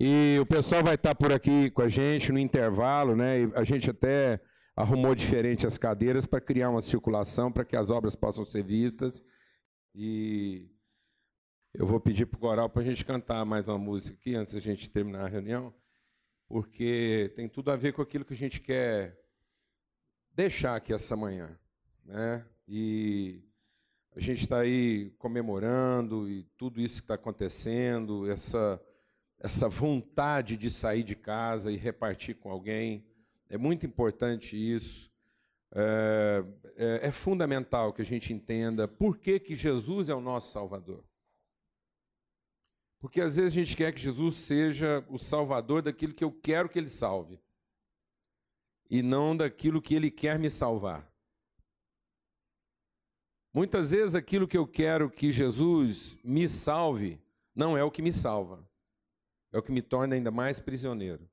E 0.00 0.38
o 0.40 0.46
pessoal 0.46 0.84
vai 0.84 0.94
estar 0.94 1.14
por 1.16 1.32
aqui 1.32 1.70
com 1.72 1.82
a 1.82 1.88
gente 1.88 2.30
no 2.30 2.38
intervalo, 2.38 3.16
né? 3.16 3.42
E 3.42 3.52
a 3.54 3.64
gente 3.64 3.90
até 3.90 4.40
arrumou 4.76 5.12
diferente 5.12 5.66
as 5.66 5.76
cadeiras 5.76 6.24
para 6.24 6.40
criar 6.40 6.70
uma 6.70 6.80
circulação 6.80 7.50
para 7.50 7.64
que 7.64 7.74
as 7.74 7.90
obras 7.90 8.14
possam 8.14 8.44
ser 8.44 8.62
vistas. 8.62 9.20
E 9.92 10.70
eu 11.74 11.84
vou 11.84 11.98
pedir 11.98 12.26
para 12.26 12.36
o 12.36 12.40
coral 12.40 12.70
para 12.70 12.82
a 12.82 12.84
gente 12.84 13.04
cantar 13.04 13.44
mais 13.44 13.66
uma 13.66 13.76
música 13.76 14.16
aqui 14.16 14.36
antes 14.36 14.54
da 14.54 14.60
gente 14.60 14.88
terminar 14.88 15.24
a 15.24 15.28
reunião, 15.28 15.74
porque 16.46 17.32
tem 17.34 17.48
tudo 17.48 17.72
a 17.72 17.76
ver 17.76 17.92
com 17.92 18.00
aquilo 18.00 18.24
que 18.24 18.34
a 18.34 18.36
gente 18.36 18.60
quer 18.60 19.20
deixar 20.30 20.76
aqui 20.76 20.92
essa 20.92 21.16
manhã, 21.16 21.58
né? 22.04 22.46
E 22.68 23.42
a 24.14 24.20
gente 24.20 24.42
está 24.42 24.60
aí 24.60 25.10
comemorando 25.18 26.30
e 26.30 26.44
tudo 26.56 26.80
isso 26.80 27.00
que 27.00 27.04
está 27.04 27.14
acontecendo, 27.14 28.30
essa 28.30 28.80
essa 29.38 29.68
vontade 29.68 30.56
de 30.56 30.70
sair 30.70 31.02
de 31.02 31.14
casa 31.14 31.70
e 31.70 31.76
repartir 31.76 32.36
com 32.36 32.50
alguém. 32.50 33.04
É 33.48 33.56
muito 33.56 33.86
importante 33.86 34.56
isso. 34.56 35.10
É, 35.70 36.44
é, 36.76 37.08
é, 37.08 37.12
fundamental 37.12 37.92
que 37.92 38.00
a 38.00 38.04
gente 38.04 38.32
entenda 38.32 38.88
por 38.88 39.18
que, 39.18 39.38
que 39.38 39.54
Jesus 39.54 40.08
é 40.08 40.14
o 40.14 40.20
nosso 40.20 40.50
Salvador. 40.50 41.04
Porque 43.00 43.20
às 43.20 43.36
vezes 43.36 43.52
a 43.52 43.54
gente 43.54 43.76
quer 43.76 43.92
que 43.92 44.00
Jesus 44.00 44.36
seja 44.36 45.04
o 45.08 45.18
Salvador 45.18 45.82
daquilo 45.82 46.14
que 46.14 46.24
eu 46.24 46.32
quero 46.32 46.68
que 46.68 46.78
Ele 46.78 46.88
salve, 46.88 47.38
e 48.90 49.02
não 49.02 49.36
daquilo 49.36 49.82
que 49.82 49.94
Ele 49.94 50.10
quer 50.10 50.38
me 50.38 50.50
salvar. 50.50 51.08
Muitas 53.52 53.92
vezes 53.92 54.14
aquilo 54.14 54.48
que 54.48 54.56
eu 54.56 54.66
quero 54.66 55.10
que 55.10 55.30
Jesus 55.30 56.18
me 56.24 56.48
salve 56.48 57.20
não 57.54 57.76
é 57.76 57.84
o 57.84 57.90
que 57.90 58.02
me 58.02 58.12
salva. 58.12 58.66
É 59.52 59.58
o 59.58 59.62
que 59.62 59.72
me 59.72 59.82
torna 59.82 60.14
ainda 60.14 60.30
mais 60.30 60.60
prisioneiro. 60.60 61.28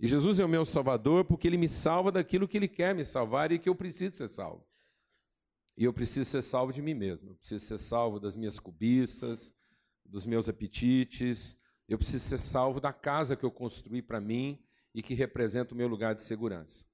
E 0.00 0.08
Jesus 0.08 0.40
é 0.40 0.44
o 0.44 0.48
meu 0.48 0.64
salvador 0.64 1.24
porque 1.24 1.46
ele 1.46 1.56
me 1.56 1.68
salva 1.68 2.10
daquilo 2.10 2.48
que 2.48 2.56
ele 2.56 2.68
quer 2.68 2.94
me 2.94 3.04
salvar 3.04 3.52
e 3.52 3.58
que 3.58 3.68
eu 3.68 3.74
preciso 3.74 4.16
ser 4.16 4.28
salvo. 4.28 4.66
E 5.76 5.84
eu 5.84 5.92
preciso 5.92 6.28
ser 6.28 6.42
salvo 6.42 6.72
de 6.72 6.82
mim 6.82 6.94
mesmo. 6.94 7.30
Eu 7.30 7.34
preciso 7.36 7.64
ser 7.64 7.78
salvo 7.78 8.18
das 8.18 8.34
minhas 8.36 8.58
cobiças, 8.58 9.54
dos 10.04 10.26
meus 10.26 10.48
apetites. 10.48 11.56
Eu 11.88 11.98
preciso 11.98 12.24
ser 12.24 12.38
salvo 12.38 12.80
da 12.80 12.92
casa 12.92 13.36
que 13.36 13.44
eu 13.44 13.50
construí 13.50 14.02
para 14.02 14.20
mim 14.20 14.62
e 14.94 15.02
que 15.02 15.14
representa 15.14 15.74
o 15.74 15.76
meu 15.76 15.88
lugar 15.88 16.14
de 16.14 16.22
segurança. 16.22 16.84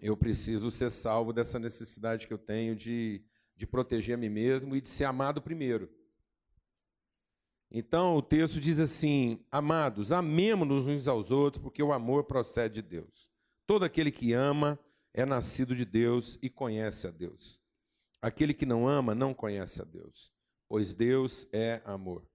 Eu 0.00 0.16
preciso 0.16 0.70
ser 0.70 0.90
salvo 0.90 1.32
dessa 1.32 1.58
necessidade 1.58 2.26
que 2.26 2.32
eu 2.32 2.38
tenho 2.38 2.76
de, 2.76 3.24
de 3.56 3.66
proteger 3.66 4.14
a 4.14 4.18
mim 4.18 4.28
mesmo 4.28 4.76
e 4.76 4.80
de 4.80 4.88
ser 4.88 5.04
amado 5.04 5.40
primeiro. 5.40 5.90
Então 7.70 8.16
o 8.16 8.22
texto 8.22 8.60
diz 8.60 8.78
assim: 8.78 9.40
Amados, 9.50 10.12
amemos-nos 10.12 10.86
uns 10.86 11.08
aos 11.08 11.30
outros, 11.30 11.62
porque 11.62 11.82
o 11.82 11.92
amor 11.92 12.24
procede 12.24 12.76
de 12.76 12.82
Deus. 12.82 13.28
Todo 13.66 13.84
aquele 13.84 14.10
que 14.10 14.32
ama 14.32 14.78
é 15.12 15.24
nascido 15.24 15.74
de 15.74 15.84
Deus 15.84 16.38
e 16.40 16.48
conhece 16.48 17.06
a 17.06 17.10
Deus. 17.10 17.60
Aquele 18.22 18.54
que 18.54 18.66
não 18.66 18.88
ama 18.88 19.14
não 19.14 19.34
conhece 19.34 19.82
a 19.82 19.84
Deus, 19.84 20.32
pois 20.68 20.94
Deus 20.94 21.48
é 21.52 21.82
amor. 21.84 22.26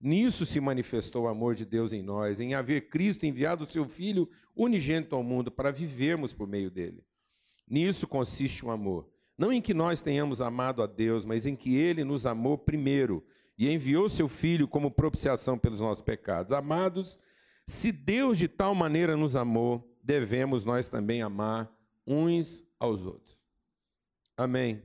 Nisso 0.00 0.44
se 0.44 0.60
manifestou 0.60 1.24
o 1.24 1.28
amor 1.28 1.54
de 1.54 1.64
Deus 1.64 1.92
em 1.92 2.02
nós, 2.02 2.38
em 2.38 2.54
haver 2.54 2.88
Cristo 2.88 3.24
enviado 3.24 3.64
o 3.64 3.70
seu 3.70 3.88
Filho 3.88 4.28
unigênito 4.54 5.16
ao 5.16 5.22
mundo 5.22 5.50
para 5.50 5.70
vivermos 5.70 6.32
por 6.32 6.46
meio 6.46 6.70
dele. 6.70 7.02
Nisso 7.66 8.06
consiste 8.06 8.64
o 8.66 8.70
amor. 8.70 9.08
Não 9.36 9.52
em 9.52 9.62
que 9.62 9.72
nós 9.72 10.02
tenhamos 10.02 10.42
amado 10.42 10.82
a 10.82 10.86
Deus, 10.86 11.24
mas 11.24 11.46
em 11.46 11.56
que 11.56 11.74
ele 11.74 12.04
nos 12.04 12.26
amou 12.26 12.58
primeiro 12.58 13.24
e 13.56 13.70
enviou 13.70 14.08
seu 14.08 14.28
Filho 14.28 14.66
como 14.66 14.90
propiciação 14.90 15.58
pelos 15.58 15.80
nossos 15.80 16.02
pecados. 16.02 16.52
Amados, 16.52 17.18
se 17.66 17.92
Deus 17.92 18.38
de 18.38 18.48
tal 18.48 18.74
maneira 18.74 19.16
nos 19.16 19.36
amou, 19.36 19.96
devemos 20.02 20.64
nós 20.64 20.88
também 20.88 21.22
amar 21.22 21.72
uns 22.06 22.62
aos 22.78 23.04
outros. 23.04 23.38
Amém. 24.36 24.82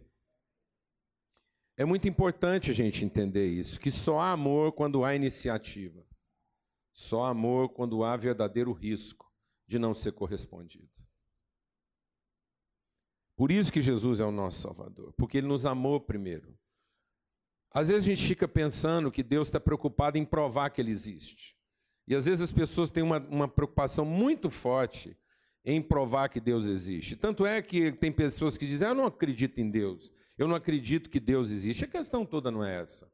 É 1.75 1.85
muito 1.85 2.07
importante 2.07 2.69
a 2.69 2.73
gente 2.73 3.05
entender 3.05 3.47
isso, 3.47 3.79
que 3.79 3.89
só 3.89 4.19
há 4.19 4.31
amor 4.31 4.73
quando 4.73 5.03
há 5.03 5.15
iniciativa. 5.15 6.05
Só 6.93 7.23
há 7.23 7.29
amor 7.29 7.69
quando 7.69 8.03
há 8.03 8.17
verdadeiro 8.17 8.73
risco 8.73 9.31
de 9.65 9.79
não 9.79 9.93
ser 9.93 10.11
correspondido. 10.11 10.89
Por 13.37 13.51
isso 13.51 13.71
que 13.71 13.81
Jesus 13.81 14.19
é 14.19 14.25
o 14.25 14.31
nosso 14.31 14.59
Salvador, 14.59 15.13
porque 15.13 15.37
ele 15.37 15.47
nos 15.47 15.65
amou 15.65 16.01
primeiro. 16.01 16.58
Às 17.71 17.89
vezes 17.89 18.07
a 18.07 18.15
gente 18.15 18.27
fica 18.27 18.47
pensando 18.47 19.11
que 19.11 19.21
Deus 19.21 19.47
está 19.47 19.59
preocupado 19.59 20.17
em 20.17 20.25
provar 20.25 20.69
que 20.71 20.81
Ele 20.81 20.91
existe. 20.91 21.55
E 22.07 22.15
às 22.15 22.25
vezes 22.25 22.41
as 22.41 22.51
pessoas 22.51 22.89
têm 22.89 23.03
uma, 23.03 23.19
uma 23.19 23.47
preocupação 23.47 24.03
muito 24.03 24.49
forte 24.49 25.15
em 25.63 25.79
provar 25.79 26.29
que 26.29 26.39
Deus 26.39 26.65
existe. 26.65 27.15
Tanto 27.15 27.45
é 27.45 27.61
que 27.61 27.91
tem 27.91 28.11
pessoas 28.11 28.57
que 28.57 28.65
dizem: 28.65 28.87
ah, 28.87 28.91
Eu 28.91 28.95
não 28.95 29.05
acredito 29.05 29.61
em 29.61 29.69
Deus, 29.69 30.11
eu 30.35 30.47
não 30.47 30.55
acredito 30.55 31.09
que 31.09 31.19
Deus 31.19 31.51
existe. 31.51 31.85
A 31.85 31.87
questão 31.87 32.25
toda 32.25 32.49
não 32.49 32.63
é 32.63 32.81
essa. 32.81 33.07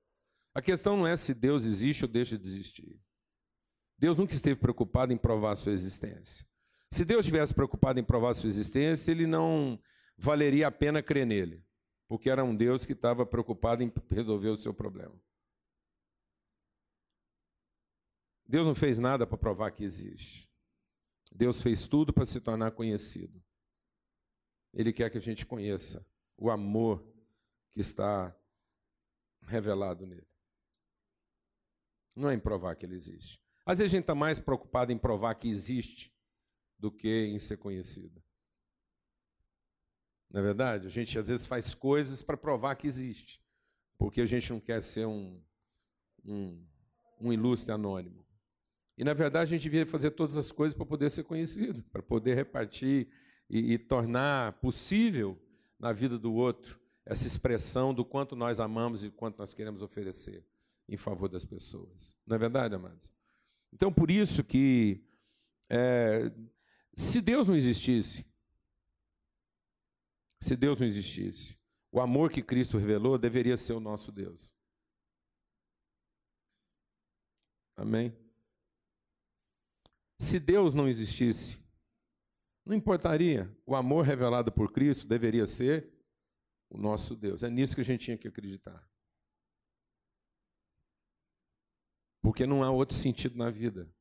A 0.53 0.61
questão 0.61 0.95
não 0.95 1.05
é 1.05 1.17
se 1.17 1.33
Deus 1.33 1.65
existe 1.65 2.05
ou 2.05 2.09
deixa 2.09 2.37
de 2.37 2.47
existir. 2.47 2.97
Deus 3.99 4.17
nunca 4.17 4.33
esteve 4.33 4.57
preocupado 4.57 5.11
em 5.11 5.17
provar 5.17 5.51
a 5.51 5.55
sua 5.55 5.73
existência. 5.73 6.45
Se 6.89 7.03
Deus 7.03 7.25
estivesse 7.25 7.53
preocupado 7.53 7.99
em 7.99 8.03
provar 8.03 8.29
a 8.29 8.33
sua 8.33 8.47
existência, 8.47 9.11
ele 9.11 9.27
não 9.27 9.77
valeria 10.17 10.67
a 10.67 10.71
pena 10.71 11.03
crer 11.03 11.25
nele 11.25 11.64
porque 12.07 12.29
era 12.29 12.43
um 12.43 12.55
Deus 12.55 12.85
que 12.85 12.93
estava 12.93 13.25
preocupado 13.25 13.83
em 13.83 13.91
resolver 14.09 14.49
o 14.49 14.57
seu 14.57 14.73
problema. 14.73 15.19
Deus 18.47 18.65
não 18.65 18.75
fez 18.75 18.99
nada 18.99 19.25
para 19.25 19.37
provar 19.37 19.71
que 19.71 19.83
existe. 19.83 20.49
Deus 21.31 21.61
fez 21.61 21.87
tudo 21.87 22.13
para 22.13 22.25
se 22.25 22.39
tornar 22.39 22.71
conhecido. 22.71 23.43
Ele 24.73 24.93
quer 24.93 25.09
que 25.09 25.17
a 25.17 25.21
gente 25.21 25.45
conheça 25.45 26.05
o 26.37 26.49
amor 26.49 27.03
que 27.71 27.79
está 27.79 28.35
revelado 29.41 30.05
nele. 30.05 30.27
Não 32.15 32.29
é 32.29 32.33
em 32.33 32.39
provar 32.39 32.75
que 32.75 32.85
ele 32.85 32.95
existe. 32.95 33.41
Às 33.65 33.79
vezes 33.79 33.91
a 33.93 33.95
gente 33.97 34.03
está 34.03 34.15
mais 34.15 34.39
preocupado 34.39 34.91
em 34.91 34.97
provar 34.97 35.35
que 35.35 35.49
existe 35.49 36.13
do 36.77 36.91
que 36.91 37.25
em 37.25 37.39
ser 37.39 37.57
conhecido. 37.57 38.23
Não 40.29 40.41
é 40.41 40.43
verdade? 40.43 40.87
A 40.87 40.89
gente 40.89 41.17
às 41.17 41.27
vezes 41.27 41.45
faz 41.45 41.73
coisas 41.73 42.21
para 42.21 42.35
provar 42.35 42.75
que 42.75 42.87
existe, 42.87 43.41
porque 43.97 44.21
a 44.21 44.25
gente 44.25 44.51
não 44.51 44.59
quer 44.59 44.81
ser 44.81 45.05
um, 45.05 45.41
um, 46.25 46.65
um 47.21 47.33
ilustre 47.33 47.71
anônimo. 47.71 48.25
E 48.97 49.03
na 49.03 49.13
verdade 49.13 49.53
a 49.53 49.57
gente 49.57 49.63
devia 49.63 49.85
fazer 49.85 50.11
todas 50.11 50.37
as 50.37 50.51
coisas 50.51 50.75
para 50.75 50.85
poder 50.85 51.09
ser 51.09 51.23
conhecido, 51.23 51.83
para 51.91 52.01
poder 52.01 52.35
repartir 52.35 53.07
e, 53.49 53.73
e 53.73 53.77
tornar 53.77 54.53
possível 54.53 55.37
na 55.79 55.91
vida 55.91 56.17
do 56.17 56.33
outro 56.33 56.79
essa 57.05 57.27
expressão 57.27 57.93
do 57.93 58.03
quanto 58.03 58.35
nós 58.35 58.59
amamos 58.59 59.03
e 59.03 59.11
quanto 59.11 59.37
nós 59.37 59.53
queremos 59.53 59.83
oferecer 59.83 60.43
em 60.89 60.97
favor 60.97 61.29
das 61.29 61.45
pessoas. 61.45 62.15
Não 62.25 62.35
é 62.35 62.39
verdade, 62.39 62.73
amados? 62.73 63.13
Então, 63.71 63.91
por 63.93 64.09
isso 64.09 64.43
que, 64.43 65.03
é, 65.69 66.31
se 66.95 67.21
Deus 67.21 67.47
não 67.47 67.55
existisse, 67.55 68.25
se 70.45 70.55
Deus 70.55 70.79
não 70.79 70.85
existisse. 70.85 71.57
O 71.91 71.99
amor 71.99 72.31
que 72.31 72.43
Cristo 72.43 72.77
revelou 72.77 73.17
deveria 73.17 73.57
ser 73.57 73.73
o 73.73 73.79
nosso 73.79 74.11
Deus. 74.11 74.55
Amém? 77.75 78.15
Se 80.21 80.39
Deus 80.39 80.75
não 80.75 80.87
existisse, 80.87 81.59
não 82.63 82.75
importaria. 82.75 83.51
O 83.65 83.75
amor 83.75 84.05
revelado 84.05 84.51
por 84.51 84.71
Cristo 84.71 85.07
deveria 85.07 85.47
ser 85.47 85.91
o 86.69 86.77
nosso 86.77 87.15
Deus. 87.15 87.41
É 87.41 87.49
nisso 87.49 87.73
que 87.73 87.81
a 87.81 87.85
gente 87.85 88.05
tinha 88.05 88.17
que 88.17 88.27
acreditar. 88.27 88.87
Porque 92.21 92.45
não 92.45 92.63
há 92.63 92.69
outro 92.69 92.95
sentido 92.95 93.35
na 93.35 93.49
vida 93.49 93.91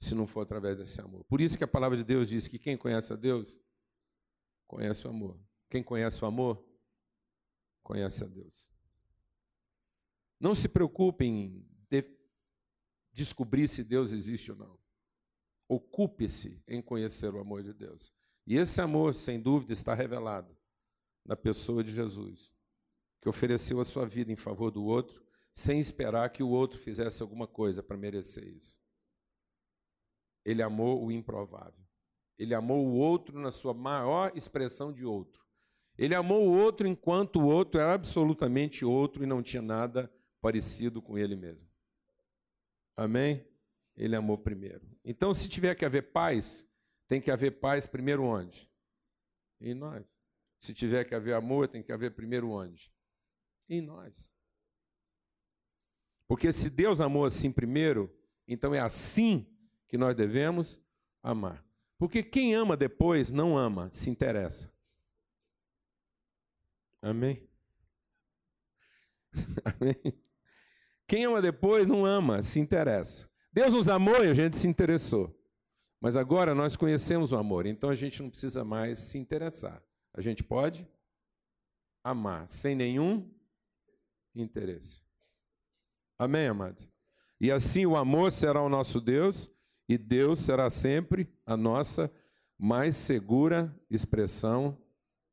se 0.00 0.14
não 0.14 0.24
for 0.24 0.42
através 0.42 0.78
desse 0.78 1.00
amor. 1.00 1.24
Por 1.24 1.40
isso 1.40 1.58
que 1.58 1.64
a 1.64 1.68
palavra 1.68 1.96
de 1.96 2.04
Deus 2.04 2.28
diz 2.28 2.46
que 2.46 2.60
quem 2.60 2.76
conhece 2.76 3.12
a 3.12 3.16
Deus 3.16 3.60
conhece 4.68 5.04
o 5.04 5.10
amor. 5.10 5.47
Quem 5.68 5.82
conhece 5.82 6.22
o 6.24 6.26
amor, 6.26 6.64
conhece 7.82 8.24
a 8.24 8.26
Deus. 8.26 8.72
Não 10.40 10.54
se 10.54 10.68
preocupe 10.68 11.24
em 11.24 11.68
descobrir 13.18 13.66
se 13.66 13.82
Deus 13.82 14.12
existe 14.12 14.52
ou 14.52 14.56
não. 14.56 14.78
Ocupe-se 15.68 16.62
em 16.68 16.80
conhecer 16.80 17.34
o 17.34 17.40
amor 17.40 17.64
de 17.64 17.74
Deus. 17.74 18.12
E 18.46 18.56
esse 18.56 18.80
amor, 18.80 19.14
sem 19.14 19.40
dúvida, 19.40 19.72
está 19.72 19.92
revelado 19.92 20.56
na 21.24 21.36
pessoa 21.36 21.82
de 21.82 21.92
Jesus, 21.92 22.54
que 23.20 23.28
ofereceu 23.28 23.80
a 23.80 23.84
sua 23.84 24.06
vida 24.06 24.32
em 24.32 24.36
favor 24.36 24.70
do 24.70 24.84
outro, 24.84 25.26
sem 25.52 25.80
esperar 25.80 26.30
que 26.30 26.42
o 26.42 26.48
outro 26.48 26.78
fizesse 26.78 27.20
alguma 27.20 27.46
coisa 27.46 27.82
para 27.82 27.96
merecer 27.96 28.46
isso. 28.46 28.78
Ele 30.44 30.62
amou 30.62 31.04
o 31.04 31.10
improvável. 31.10 31.84
Ele 32.38 32.54
amou 32.54 32.86
o 32.86 32.94
outro 32.94 33.38
na 33.38 33.50
sua 33.50 33.74
maior 33.74 34.30
expressão 34.36 34.92
de 34.92 35.04
outro. 35.04 35.44
Ele 35.98 36.14
amou 36.14 36.46
o 36.46 36.56
outro 36.56 36.86
enquanto 36.86 37.40
o 37.40 37.46
outro 37.46 37.80
era 37.80 37.92
absolutamente 37.92 38.84
outro 38.84 39.24
e 39.24 39.26
não 39.26 39.42
tinha 39.42 39.60
nada 39.60 40.10
parecido 40.40 41.02
com 41.02 41.18
ele 41.18 41.34
mesmo. 41.34 41.68
Amém? 42.96 43.44
Ele 43.96 44.14
amou 44.14 44.38
primeiro. 44.38 44.88
Então, 45.04 45.34
se 45.34 45.48
tiver 45.48 45.74
que 45.74 45.84
haver 45.84 46.12
paz, 46.12 46.64
tem 47.08 47.20
que 47.20 47.32
haver 47.32 47.58
paz 47.58 47.84
primeiro 47.84 48.22
onde? 48.22 48.70
Em 49.60 49.74
nós. 49.74 50.20
Se 50.60 50.72
tiver 50.72 51.04
que 51.04 51.16
haver 51.16 51.34
amor, 51.34 51.66
tem 51.66 51.82
que 51.82 51.90
haver 51.90 52.12
primeiro 52.12 52.50
onde? 52.50 52.92
Em 53.68 53.80
nós. 53.80 54.32
Porque 56.28 56.52
se 56.52 56.70
Deus 56.70 57.00
amou 57.00 57.24
assim 57.24 57.50
primeiro, 57.50 58.14
então 58.46 58.72
é 58.72 58.78
assim 58.78 59.46
que 59.88 59.96
nós 59.96 60.14
devemos 60.14 60.80
amar. 61.22 61.64
Porque 61.96 62.22
quem 62.22 62.54
ama 62.54 62.76
depois 62.76 63.32
não 63.32 63.56
ama, 63.56 63.88
se 63.92 64.10
interessa. 64.10 64.72
Amém? 67.00 67.48
Amém? 69.64 70.14
Quem 71.06 71.24
ama 71.24 71.40
depois 71.40 71.86
não 71.86 72.04
ama, 72.04 72.42
se 72.42 72.60
interessa. 72.60 73.28
Deus 73.52 73.72
nos 73.72 73.88
amou 73.88 74.24
e 74.24 74.28
a 74.28 74.34
gente 74.34 74.56
se 74.56 74.68
interessou. 74.68 75.34
Mas 76.00 76.16
agora 76.16 76.54
nós 76.54 76.76
conhecemos 76.76 77.32
o 77.32 77.36
amor, 77.36 77.66
então 77.66 77.90
a 77.90 77.94
gente 77.94 78.22
não 78.22 78.30
precisa 78.30 78.64
mais 78.64 78.98
se 78.98 79.18
interessar. 79.18 79.82
A 80.14 80.20
gente 80.20 80.44
pode 80.44 80.86
amar 82.04 82.48
sem 82.48 82.74
nenhum 82.74 83.28
interesse. 84.34 85.02
Amém, 86.18 86.46
amado? 86.46 86.86
E 87.40 87.50
assim 87.50 87.86
o 87.86 87.96
amor 87.96 88.32
será 88.32 88.62
o 88.62 88.68
nosso 88.68 89.00
Deus 89.00 89.50
e 89.88 89.96
Deus 89.96 90.40
será 90.40 90.68
sempre 90.68 91.32
a 91.46 91.56
nossa 91.56 92.12
mais 92.58 92.96
segura 92.96 93.74
expressão 93.88 94.76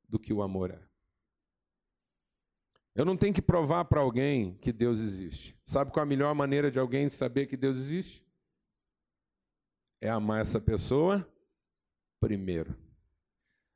do 0.08 0.20
que 0.20 0.32
o 0.32 0.42
amor 0.42 0.72
é. 0.72 0.85
Eu 2.96 3.04
não 3.04 3.18
tenho 3.18 3.34
que 3.34 3.42
provar 3.42 3.84
para 3.86 4.00
alguém 4.00 4.56
que 4.62 4.72
Deus 4.72 5.02
existe. 5.02 5.56
Sabe 5.62 5.92
qual 5.92 6.04
a 6.04 6.08
melhor 6.08 6.34
maneira 6.34 6.72
de 6.72 6.80
alguém 6.80 7.10
saber 7.10 7.46
que 7.46 7.58
Deus 7.58 7.78
existe? 7.78 8.26
É 10.00 10.10
amar 10.10 10.40
essa 10.40 10.62
pessoa 10.62 11.28
primeiro. 12.22 12.74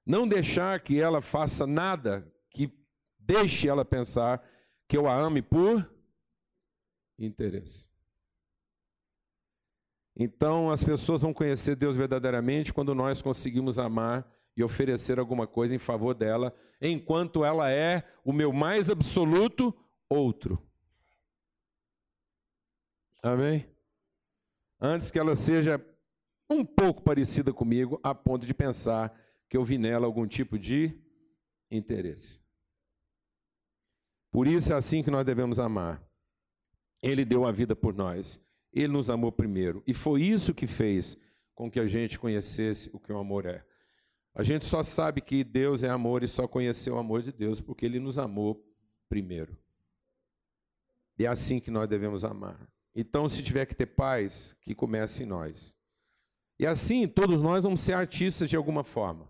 Não 0.06 0.26
deixar 0.26 0.80
que 0.80 1.00
ela 1.00 1.22
faça 1.22 1.68
nada 1.68 2.26
que 2.50 2.74
deixe 3.20 3.68
ela 3.68 3.84
pensar 3.84 4.42
que 4.88 4.98
eu 4.98 5.08
a 5.08 5.16
ame 5.16 5.42
por 5.42 5.88
interesse. 7.18 7.90
Então 10.16 10.70
as 10.70 10.84
pessoas 10.84 11.22
vão 11.22 11.34
conhecer 11.34 11.76
Deus 11.76 11.96
verdadeiramente 11.96 12.74
quando 12.74 12.96
nós 12.96 13.22
conseguimos 13.22 13.78
amar 13.78 14.26
e 14.60 14.64
oferecer 14.64 15.18
alguma 15.20 15.48
coisa 15.48 15.74
em 15.74 15.80
favor 15.80 16.14
dela, 16.14 16.54
enquanto 16.82 17.46
ela 17.46 17.72
é 17.72 18.04
o 18.26 18.34
meu 18.34 18.52
mais 18.52 18.90
absoluto 18.90 19.74
outro. 20.10 20.62
Amém? 23.24 23.66
Antes 24.82 25.10
que 25.10 25.18
ela 25.18 25.34
seja 25.34 25.84
um 26.50 26.66
pouco 26.66 27.02
parecida 27.02 27.54
comigo, 27.54 28.00
a 28.04 28.14
ponto 28.14 28.46
de 28.46 28.54
pensar 28.54 29.18
que 29.50 29.56
eu 29.56 29.64
vi 29.64 29.78
nela 29.78 30.06
algum 30.06 30.28
tipo 30.28 30.60
de 30.60 30.94
interesse. 31.72 32.42
Por 34.30 34.46
isso 34.46 34.74
é 34.74 34.76
assim 34.76 35.02
que 35.02 35.10
nós 35.12 35.26
devemos 35.26 35.60
amar. 35.60 36.04
Ele 37.02 37.24
deu 37.24 37.46
a 37.46 37.52
vida 37.52 37.76
por 37.76 37.94
nós. 37.94 38.42
Ele 38.74 38.90
nos 38.90 39.10
amou 39.10 39.32
primeiro. 39.32 39.82
E 39.88 39.94
foi 39.94 40.22
isso 40.22 40.54
que 40.54 40.68
fez 40.68 41.18
com 41.56 41.72
que 41.72 41.80
a 41.80 41.88
gente 41.88 42.20
conhecesse 42.20 42.90
o 42.94 43.00
que 43.00 43.12
o 43.12 43.18
amor 43.18 43.46
é. 43.46 43.66
A 44.34 44.44
gente 44.44 44.66
só 44.66 44.84
sabe 44.84 45.22
que 45.22 45.44
Deus 45.44 45.84
é 45.84 45.90
amor 45.90 46.24
e 46.24 46.28
só 46.28 46.48
conheceu 46.48 46.96
o 46.96 47.00
amor 47.00 47.22
de 47.22 47.32
Deus 47.32 47.60
porque 47.60 47.86
Ele 47.86 48.00
nos 48.00 48.20
amou 48.20 48.64
primeiro. 49.08 49.58
E 51.18 51.26
é 51.26 51.28
assim 51.28 51.60
que 51.60 51.72
nós 51.72 51.90
devemos 51.90 52.24
amar. 52.24 52.70
Então, 52.96 53.28
se 53.28 53.44
tiver 53.44 53.66
que 53.66 53.76
ter 53.76 53.88
paz, 53.88 54.56
que 54.62 54.74
comece 54.74 55.24
em 55.24 55.26
nós. 55.26 55.76
E 56.58 56.66
assim, 56.66 57.08
todos 57.08 57.42
nós 57.42 57.64
vamos 57.64 57.82
ser 57.82 57.94
artistas 57.94 58.50
de 58.50 58.56
alguma 58.56 58.84
forma. 58.84 59.30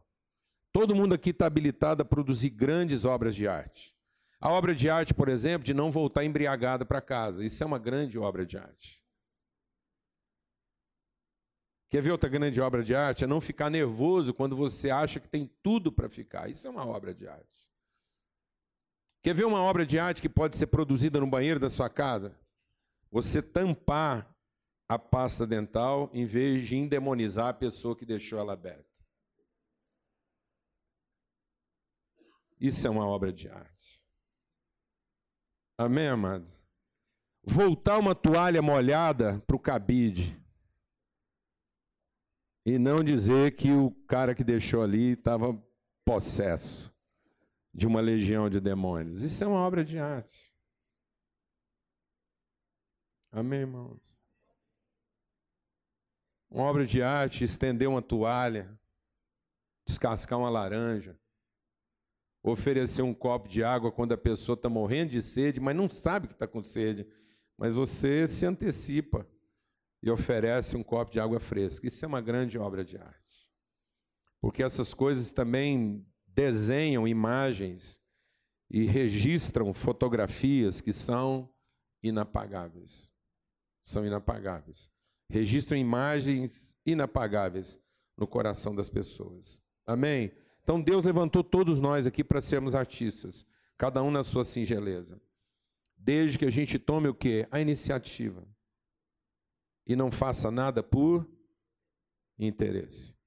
Todo 0.72 0.96
mundo 0.96 1.14
aqui 1.14 1.32
está 1.32 1.46
habilitado 1.48 2.02
a 2.02 2.06
produzir 2.06 2.50
grandes 2.50 3.06
obras 3.06 3.36
de 3.36 3.48
arte. 3.48 3.96
A 4.40 4.52
obra 4.52 4.74
de 4.74 4.90
arte, 4.90 5.14
por 5.14 5.28
exemplo, 5.28 5.66
de 5.66 5.74
não 5.74 5.92
voltar 5.92 6.24
embriagado 6.24 6.86
para 6.86 7.02
casa. 7.02 7.44
Isso 7.44 7.62
é 7.64 7.68
uma 7.68 7.80
grande 7.80 8.18
obra 8.18 8.46
de 8.46 8.58
arte. 8.58 8.99
Quer 11.89 12.04
ver 12.04 12.12
outra 12.12 12.30
grande 12.30 12.62
obra 12.62 12.84
de 12.84 12.93
arte? 12.93 13.23
É 13.23 13.28
não 13.28 13.41
ficar 13.41 13.69
nervoso 13.69 14.34
quando 14.34 14.56
você 14.56 14.91
acha 14.91 15.19
que 15.19 15.28
tem 15.28 15.47
tudo 15.63 15.91
para 15.91 16.08
ficar. 16.08 16.47
Isso 16.47 16.67
é 16.67 16.69
uma 16.69 16.86
obra 16.86 17.15
de 17.15 17.28
arte. 17.28 17.67
Quer 19.23 19.34
ver 19.34 19.45
uma 19.45 19.62
obra 19.62 19.86
de 19.86 19.97
arte 19.97 20.21
que 20.21 20.30
pode 20.30 20.56
ser 20.56 20.67
produzida 20.67 21.19
no 21.19 21.28
banheiro 21.28 21.60
da 21.60 21.69
sua 21.69 21.89
casa? 21.89 22.39
Você 23.12 23.41
tampar 23.41 24.34
a 24.88 24.99
pasta 24.99 25.47
dental 25.47 26.10
em 26.13 26.25
vez 26.25 26.67
de 26.67 26.75
endemonizar 26.75 27.47
a 27.47 27.54
pessoa 27.54 27.95
que 27.95 28.06
deixou 28.06 28.39
ela 28.39 28.54
aberta. 28.54 28.86
Isso 32.60 32.86
é 32.86 32.89
uma 32.89 33.08
obra 33.08 33.34
de 33.34 33.49
arte. 33.49 33.99
Amém, 35.75 36.08
amado? 36.08 36.47
Voltar 37.43 37.97
uma 37.97 38.13
toalha 38.13 38.62
molhada 38.62 39.41
para 39.47 39.56
o 39.56 39.60
cabide 39.60 40.38
e 42.65 42.78
não 42.78 43.04
dizer 43.04 43.56
que 43.56 43.72
o 43.72 43.91
cara 44.08 44.36
que 44.36 44.43
deixou 44.43 44.82
ali 44.82 45.13
estava 45.13 45.58
possesso 46.06 46.93
de 47.74 47.88
uma 47.88 48.02
legião 48.02 48.50
de 48.50 48.60
demônios. 48.60 49.22
Isso 49.22 49.43
é 49.43 49.48
uma 49.48 49.60
obra 49.60 49.84
de 49.84 49.98
arte. 49.98 50.54
Amém, 53.32 53.62
irmãos? 53.62 54.02
Uma 56.50 56.63
obra 56.63 56.86
de 56.86 57.02
arte, 57.02 57.43
estender 57.43 57.88
uma 57.88 58.02
toalha, 58.02 58.78
descascar 59.86 60.39
uma 60.39 60.50
laranja, 60.50 61.17
oferecer 62.41 63.04
um 63.04 63.13
copo 63.13 63.48
de 63.48 63.63
água 63.63 63.91
quando 63.91 64.13
a 64.13 64.17
pessoa 64.17 64.56
está 64.56 64.67
morrendo 64.67 65.12
de 65.12 65.22
sede, 65.22 65.60
mas 65.60 65.76
não 65.76 65.88
sabe 65.88 66.28
que 66.28 66.34
está 66.34 66.48
com 66.48 66.63
sede, 66.63 67.08
mas 67.56 67.74
você 67.74 68.26
se 68.26 68.45
antecipa 68.45 69.28
e 70.02 70.10
oferece 70.10 70.78
um 70.78 70.84
copo 70.84 71.12
de 71.12 71.20
água 71.20 71.40
fresca. 71.40 71.88
Isso 71.88 72.04
é 72.04 72.08
uma 72.08 72.22
grande 72.22 72.58
obra 72.58 72.84
de 72.84 72.98
arte. 72.98 73.50
Porque 74.42 74.64
essas 74.64 74.94
coisas 74.94 75.32
também 75.32 76.06
desenham 76.28 77.08
imagens 77.08 78.02
e 78.70 78.84
registram 78.84 79.74
fotografias 79.74 80.80
que 80.80 80.94
são 80.94 81.50
inapagáveis. 82.02 83.12
São 83.82 84.06
inapagáveis. 84.06 84.90
Registram 85.30 85.78
imagens 85.78 86.76
inapagáveis 86.86 87.80
no 88.18 88.28
coração 88.28 88.74
das 88.74 88.90
pessoas. 88.90 89.62
Amém? 89.86 90.32
Então 90.64 90.82
Deus 90.82 91.04
levantou 91.04 91.44
todos 91.44 91.80
nós 91.80 92.08
aqui 92.08 92.24
para 92.24 92.42
sermos 92.42 92.76
artistas, 92.76 93.46
cada 93.78 94.02
um 94.04 94.12
na 94.12 94.24
sua 94.24 94.44
singeleza. 94.44 95.20
Desde 95.98 96.38
que 96.38 96.46
a 96.46 96.50
gente 96.50 96.80
tome 96.80 97.10
o 97.10 97.14
quê? 97.14 97.48
A 97.52 97.60
iniciativa 97.60 98.48
e 99.89 99.95
não 99.95 100.12
faça 100.12 100.52
nada 100.52 100.84
por 100.84 101.28
interesse. 102.38 103.17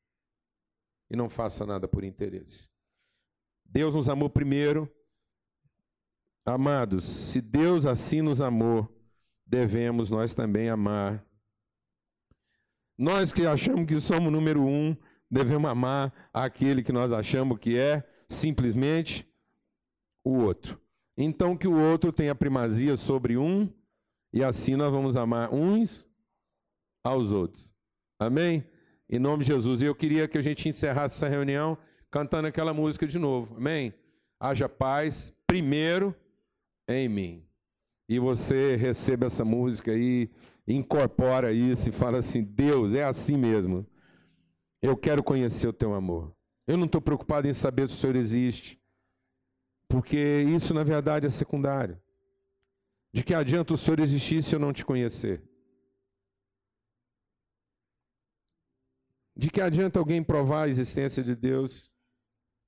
E 1.10 1.16
não 1.16 1.28
faça 1.28 1.66
nada 1.66 1.88
por 1.88 2.04
interesse. 2.04 2.70
Deus 3.66 3.92
nos 3.92 4.08
amou 4.08 4.30
primeiro. 4.30 4.88
Amados, 6.46 7.04
se 7.04 7.40
Deus 7.40 7.84
assim 7.84 8.22
nos 8.22 8.40
amou, 8.40 8.88
devemos 9.44 10.08
nós 10.08 10.34
também 10.34 10.68
amar. 10.68 11.26
Nós 12.96 13.32
que 13.32 13.44
achamos 13.44 13.84
que 13.84 13.98
somos 14.00 14.32
número 14.32 14.62
um, 14.64 14.96
devemos 15.28 15.68
amar 15.68 16.30
aquele 16.32 16.84
que 16.84 16.92
nós 16.92 17.12
achamos 17.12 17.58
que 17.58 17.76
é 17.76 18.08
simplesmente 18.28 19.28
o 20.24 20.38
outro. 20.38 20.80
Então, 21.16 21.56
que 21.56 21.66
o 21.66 21.76
outro 21.76 22.12
tenha 22.12 22.36
primazia 22.36 22.94
sobre 22.96 23.36
um, 23.36 23.68
e 24.32 24.44
assim 24.44 24.76
nós 24.76 24.92
vamos 24.92 25.16
amar 25.16 25.52
uns 25.52 26.08
aos 27.02 27.32
outros. 27.32 27.74
Amém? 28.18 28.64
Em 29.08 29.18
nome 29.18 29.44
de 29.44 29.48
Jesus. 29.48 29.82
E 29.82 29.86
eu 29.86 29.94
queria 29.94 30.28
que 30.28 30.38
a 30.38 30.42
gente 30.42 30.68
encerrasse 30.68 31.16
essa 31.16 31.28
reunião 31.28 31.76
cantando 32.10 32.46
aquela 32.48 32.72
música 32.72 33.06
de 33.06 33.18
novo. 33.18 33.56
Amém? 33.56 33.92
Haja 34.38 34.68
paz 34.68 35.32
primeiro 35.46 36.14
em 36.88 37.08
mim. 37.08 37.46
E 38.08 38.18
você 38.18 38.76
receba 38.76 39.26
essa 39.26 39.44
música 39.44 39.92
aí, 39.92 40.30
incorpora 40.66 41.52
isso 41.52 41.88
e 41.88 41.92
fala 41.92 42.18
assim: 42.18 42.42
Deus, 42.42 42.94
é 42.94 43.04
assim 43.04 43.36
mesmo. 43.36 43.86
Eu 44.80 44.96
quero 44.96 45.22
conhecer 45.22 45.68
o 45.68 45.72
teu 45.72 45.94
amor. 45.94 46.34
Eu 46.66 46.76
não 46.76 46.86
estou 46.86 47.00
preocupado 47.00 47.48
em 47.48 47.52
saber 47.52 47.88
se 47.88 47.94
o 47.94 47.98
Senhor 47.98 48.16
existe, 48.16 48.80
porque 49.88 50.44
isso 50.48 50.74
na 50.74 50.82
verdade 50.82 51.26
é 51.26 51.30
secundário. 51.30 52.00
De 53.12 53.22
que 53.22 53.34
adianta 53.34 53.74
o 53.74 53.76
Senhor 53.76 54.00
existir 54.00 54.42
se 54.42 54.54
eu 54.54 54.58
não 54.58 54.72
te 54.72 54.84
conhecer? 54.84 55.42
De 59.34 59.50
que 59.50 59.60
adianta 59.60 59.98
alguém 59.98 60.22
provar 60.22 60.64
a 60.64 60.68
existência 60.68 61.22
de 61.22 61.34
Deus 61.34 61.90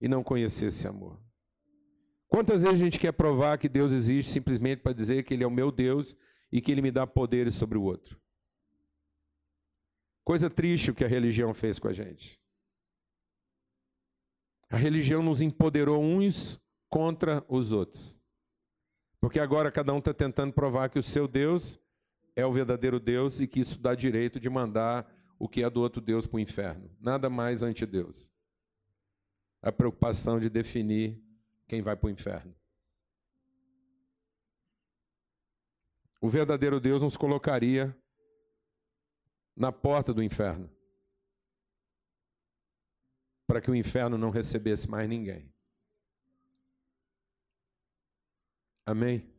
e 0.01 0.09
não 0.09 0.23
conhecer 0.23 0.67
esse 0.67 0.87
amor? 0.87 1.23
Quantas 2.29 2.63
vezes 2.63 2.81
a 2.81 2.85
gente 2.85 2.99
quer 2.99 3.13
provar 3.13 3.59
que 3.59 3.69
Deus 3.69 3.93
existe 3.93 4.33
simplesmente 4.33 4.81
para 4.81 4.93
dizer 4.93 5.25
que 5.25 5.35
Ele 5.35 5.45
é 5.45 5.47
o 5.47 5.51
meu 5.51 5.71
Deus 5.71 6.17
e 6.51 6.61
que 6.61 6.73
Ele 6.73 6.83
me 6.83 6.91
dá 6.91 7.07
poderes 7.07 7.55
sobre 7.55 7.79
o 7.79 7.83
outro? 7.83 8.21
Coisa 10.25 10.49
triste 10.49 10.91
o 10.91 10.95
que 10.95 11.05
a 11.05 11.09
religião 11.09 11.53
fez 11.53 11.79
com 11.79 11.87
a 11.87 11.93
gente. 11.93 12.41
A 14.71 14.77
religião 14.77 15.23
nos 15.23 15.43
empoderou 15.43 16.03
uns 16.03 16.61
contra 16.89 17.45
os 17.49 17.71
outros. 17.71 18.19
Porque 19.21 19.39
agora 19.39 19.71
cada 19.71 19.93
um 19.93 19.99
está 19.99 20.13
tentando 20.13 20.53
provar 20.53 20.89
que 20.89 20.99
o 20.99 21.03
seu 21.03 21.29
Deus 21.29 21.79
é 22.35 22.45
o 22.45 22.53
verdadeiro 22.53 22.99
Deus 22.99 23.41
e 23.41 23.47
que 23.47 23.61
isso 23.61 23.79
dá 23.79 23.95
direito 23.95 24.41
de 24.41 24.51
mandar 24.51 25.07
o 25.39 25.49
que 25.49 25.63
é 25.63 25.71
do 25.71 25.81
outro 25.81 26.01
Deus 26.01 26.27
para 26.27 26.37
o 26.37 26.41
inferno. 26.41 26.91
Nada 27.01 27.29
mais 27.29 27.63
anti-Deus. 27.63 28.31
A 29.61 29.73
preocupação 29.73 30.39
de 30.39 30.49
definir 30.49 31.23
quem 31.67 31.83
vai 31.83 31.97
para 31.97 32.07
o 32.07 32.11
inferno. 32.11 32.55
O 36.21 36.29
verdadeiro 36.29 36.81
Deus 36.81 37.03
nos 37.03 37.17
colocaria 37.17 37.97
na 39.57 39.71
porta 39.71 40.13
do 40.13 40.23
inferno, 40.23 40.71
para 43.47 43.61
que 43.61 43.71
o 43.71 43.75
inferno 43.75 44.19
não 44.19 44.31
recebesse 44.31 44.89
mais 44.89 45.09
ninguém. 45.09 45.53
Amém? 48.87 49.31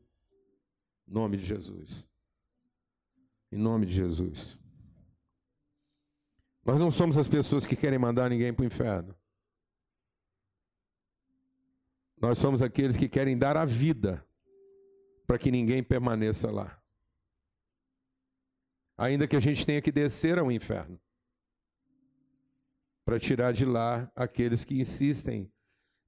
Em 1.07 1.11
nome 1.11 1.37
de 1.37 1.45
Jesus. 1.45 2.07
Em 3.51 3.57
nome 3.57 3.85
de 3.85 3.93
Jesus. 3.93 4.57
Nós 6.65 6.79
não 6.79 6.89
somos 6.89 7.15
as 7.15 7.27
pessoas 7.27 7.63
que 7.63 7.75
querem 7.75 7.99
mandar 7.99 8.27
ninguém 8.27 8.51
para 8.51 8.63
o 8.63 8.65
inferno. 8.65 9.15
Nós 12.17 12.39
somos 12.39 12.63
aqueles 12.63 12.97
que 12.97 13.07
querem 13.07 13.37
dar 13.37 13.55
a 13.55 13.65
vida 13.65 14.25
para 15.27 15.37
que 15.37 15.51
ninguém 15.51 15.83
permaneça 15.83 16.49
lá. 16.49 16.81
Ainda 18.97 19.27
que 19.27 19.35
a 19.35 19.39
gente 19.39 19.63
tenha 19.63 19.81
que 19.81 19.91
descer 19.91 20.39
ao 20.39 20.51
inferno 20.51 20.99
para 23.03 23.19
tirar 23.19 23.51
de 23.51 23.65
lá 23.65 24.11
aqueles 24.15 24.63
que 24.63 24.79
insistem 24.79 25.51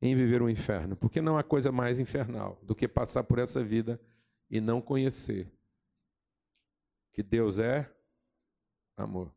em 0.01 0.15
viver 0.15 0.41
o 0.41 0.49
inferno, 0.49 0.95
porque 0.95 1.21
não 1.21 1.37
há 1.37 1.43
coisa 1.43 1.71
mais 1.71 1.99
infernal 1.99 2.59
do 2.63 2.75
que 2.75 2.87
passar 2.87 3.23
por 3.23 3.37
essa 3.37 3.63
vida 3.63 4.01
e 4.49 4.59
não 4.59 4.81
conhecer 4.81 5.51
que 7.13 7.21
Deus 7.21 7.59
é 7.59 7.91
amor. 8.95 9.36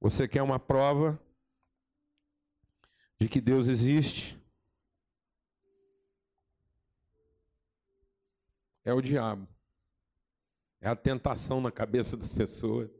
Você 0.00 0.26
quer 0.26 0.42
uma 0.42 0.58
prova 0.58 1.20
de 3.18 3.28
que 3.28 3.38
Deus 3.38 3.68
existe? 3.68 4.40
É 8.82 8.94
o 8.94 9.02
diabo. 9.02 9.46
É 10.80 10.88
a 10.88 10.96
tentação 10.96 11.60
na 11.60 11.70
cabeça 11.70 12.16
das 12.16 12.32
pessoas. 12.32 12.90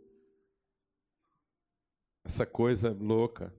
Essa 2.23 2.45
coisa 2.45 2.93
louca. 2.93 3.55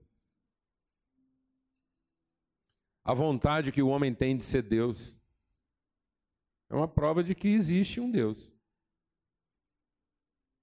A 3.04 3.12
vontade 3.12 3.72
que 3.72 3.82
o 3.82 3.88
homem 3.88 4.14
tem 4.14 4.36
de 4.36 4.44
ser 4.44 4.62
Deus. 4.62 5.16
É 6.70 6.74
uma 6.76 6.86
prova 6.86 7.24
de 7.24 7.34
que 7.34 7.48
existe 7.48 7.98
um 7.98 8.08
Deus. 8.08 8.54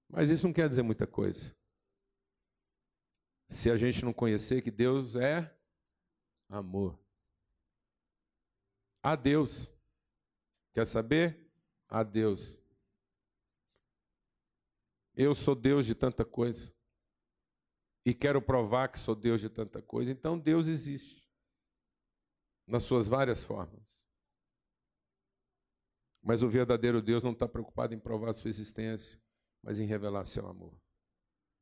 Mas 0.08 0.30
isso 0.30 0.46
não 0.46 0.52
quer 0.54 0.66
dizer 0.66 0.82
muita 0.82 1.06
coisa. 1.06 1.54
Se 3.50 3.68
a 3.68 3.76
gente 3.76 4.04
não 4.04 4.12
conhecer 4.12 4.62
que 4.62 4.70
Deus 4.70 5.16
é 5.16 5.52
amor. 6.48 6.96
A 9.02 9.16
Deus. 9.16 9.68
Quer 10.72 10.86
saber? 10.86 11.50
A 11.88 12.04
Deus. 12.04 12.56
Eu 15.16 15.34
sou 15.34 15.56
Deus 15.56 15.84
de 15.84 15.96
tanta 15.96 16.24
coisa. 16.24 16.72
E 18.06 18.14
quero 18.14 18.40
provar 18.40 18.86
que 18.86 19.00
sou 19.00 19.16
Deus 19.16 19.40
de 19.40 19.50
tanta 19.50 19.82
coisa. 19.82 20.12
Então 20.12 20.38
Deus 20.38 20.68
existe. 20.68 21.28
Nas 22.68 22.84
suas 22.84 23.08
várias 23.08 23.42
formas. 23.42 24.06
Mas 26.22 26.44
o 26.44 26.48
verdadeiro 26.48 27.02
Deus 27.02 27.24
não 27.24 27.32
está 27.32 27.48
preocupado 27.48 27.94
em 27.94 27.98
provar 27.98 28.30
a 28.30 28.34
sua 28.34 28.48
existência, 28.48 29.20
mas 29.60 29.80
em 29.80 29.86
revelar 29.86 30.24
seu 30.24 30.46
amor. 30.46 30.80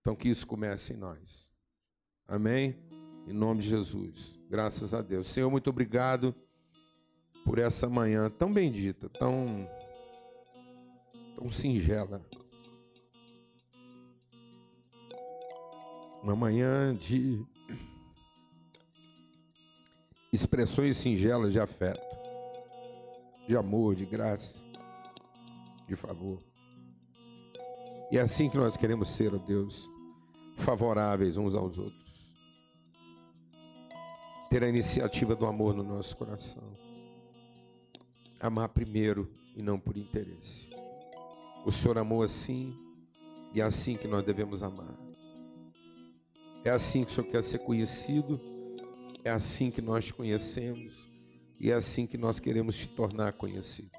Então 0.02 0.14
que 0.14 0.28
isso 0.28 0.46
comece 0.46 0.92
em 0.92 0.96
nós. 0.96 1.47
Amém? 2.30 2.76
Em 3.26 3.32
nome 3.32 3.62
de 3.62 3.70
Jesus. 3.70 4.38
Graças 4.50 4.92
a 4.92 5.00
Deus. 5.00 5.28
Senhor, 5.28 5.50
muito 5.50 5.70
obrigado 5.70 6.34
por 7.42 7.58
essa 7.58 7.88
manhã 7.88 8.28
tão 8.28 8.50
bendita, 8.52 9.08
tão, 9.08 9.66
tão 11.34 11.50
singela. 11.50 12.20
Uma 16.22 16.34
manhã 16.34 16.92
de 16.92 17.42
expressões 20.30 20.98
singelas 20.98 21.50
de 21.50 21.58
afeto, 21.58 22.06
de 23.46 23.56
amor, 23.56 23.94
de 23.94 24.04
graça, 24.04 24.60
de 25.86 25.94
favor. 25.94 26.42
E 28.12 28.18
é 28.18 28.20
assim 28.20 28.50
que 28.50 28.58
nós 28.58 28.76
queremos 28.76 29.08
ser, 29.08 29.34
ó 29.34 29.38
Deus, 29.38 29.88
favoráveis 30.58 31.38
uns 31.38 31.54
aos 31.54 31.78
outros. 31.78 32.07
Ter 34.50 34.64
a 34.64 34.68
iniciativa 34.68 35.36
do 35.36 35.46
amor 35.46 35.74
no 35.74 35.82
nosso 35.82 36.16
coração. 36.16 36.72
Amar 38.40 38.68
primeiro 38.70 39.30
e 39.54 39.62
não 39.62 39.78
por 39.78 39.96
interesse. 39.96 40.74
O 41.66 41.70
Senhor 41.70 41.98
amou 41.98 42.22
assim 42.22 42.74
e 43.52 43.60
é 43.60 43.64
assim 43.64 43.96
que 43.96 44.08
nós 44.08 44.24
devemos 44.24 44.62
amar. 44.62 44.94
É 46.64 46.70
assim 46.70 47.04
que 47.04 47.10
o 47.10 47.14
Senhor 47.14 47.30
quer 47.30 47.42
ser 47.42 47.58
conhecido, 47.58 48.38
é 49.24 49.30
assim 49.30 49.70
que 49.70 49.82
nós 49.82 50.06
te 50.06 50.14
conhecemos 50.14 50.98
e 51.60 51.70
é 51.70 51.74
assim 51.74 52.06
que 52.06 52.16
nós 52.16 52.38
queremos 52.38 52.76
te 52.76 52.86
tornar 52.88 53.34
conhecido. 53.34 53.90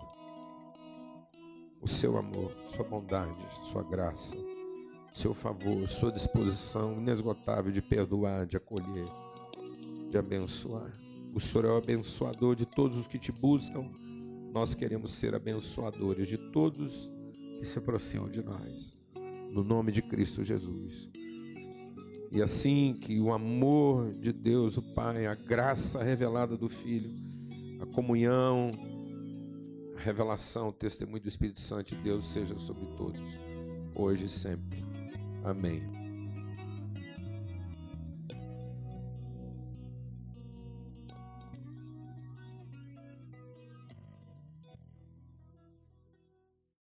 O 1.81 1.88
seu 1.88 2.17
amor, 2.17 2.51
sua 2.75 2.83
bondade, 2.83 3.38
sua 3.71 3.83
graça, 3.83 4.35
seu 5.12 5.33
favor, 5.33 5.88
sua 5.89 6.12
disposição 6.12 6.93
inesgotável 6.93 7.71
de 7.71 7.81
perdoar, 7.81 8.45
de 8.45 8.57
acolher, 8.57 9.07
de 10.10 10.17
abençoar. 10.17 10.91
O 11.34 11.39
Senhor 11.39 11.65
é 11.65 11.69
o 11.69 11.78
abençoador 11.78 12.56
de 12.56 12.65
todos 12.65 12.98
os 12.98 13.08
que 13.08 13.19
te 13.19 13.32
buscam. 13.32 13.89
Nós 14.54 14.74
queremos 14.74 15.13
ser 15.13 15.36
abençoadores 15.36 16.28
de 16.28 16.38
todos 16.38 17.08
que 17.60 17.65
se 17.65 17.78
aproximam 17.78 18.28
de 18.30 18.41
nós. 18.41 18.92
No 19.54 19.63
nome 19.63 19.92
de 19.92 20.02
Cristo 20.02 20.44
Jesus. 20.44 21.08
E 22.31 22.42
assim 22.42 22.94
que 22.94 23.19
o 23.19 23.31
amor 23.33 24.12
de 24.12 24.31
Deus, 24.31 24.77
o 24.77 24.94
Pai, 24.94 25.25
a 25.25 25.36
graça 25.36 26.04
revelada 26.04 26.56
do 26.56 26.69
Filho, 26.69 27.10
a 27.81 27.86
comunhão, 27.88 28.69
a 29.98 30.00
revelação, 30.00 30.69
o 30.69 30.73
testemunho 30.73 31.21
do 31.21 31.27
Espírito 31.27 31.60
Santo 31.60 31.96
de 31.96 32.02
Deus 32.02 32.27
seja 32.27 32.58
sobre 32.58 32.86
todos, 32.98 33.36
hoje 33.96 34.25
e 34.25 34.29
sempre. 34.29 34.86
Amém. 35.44 36.08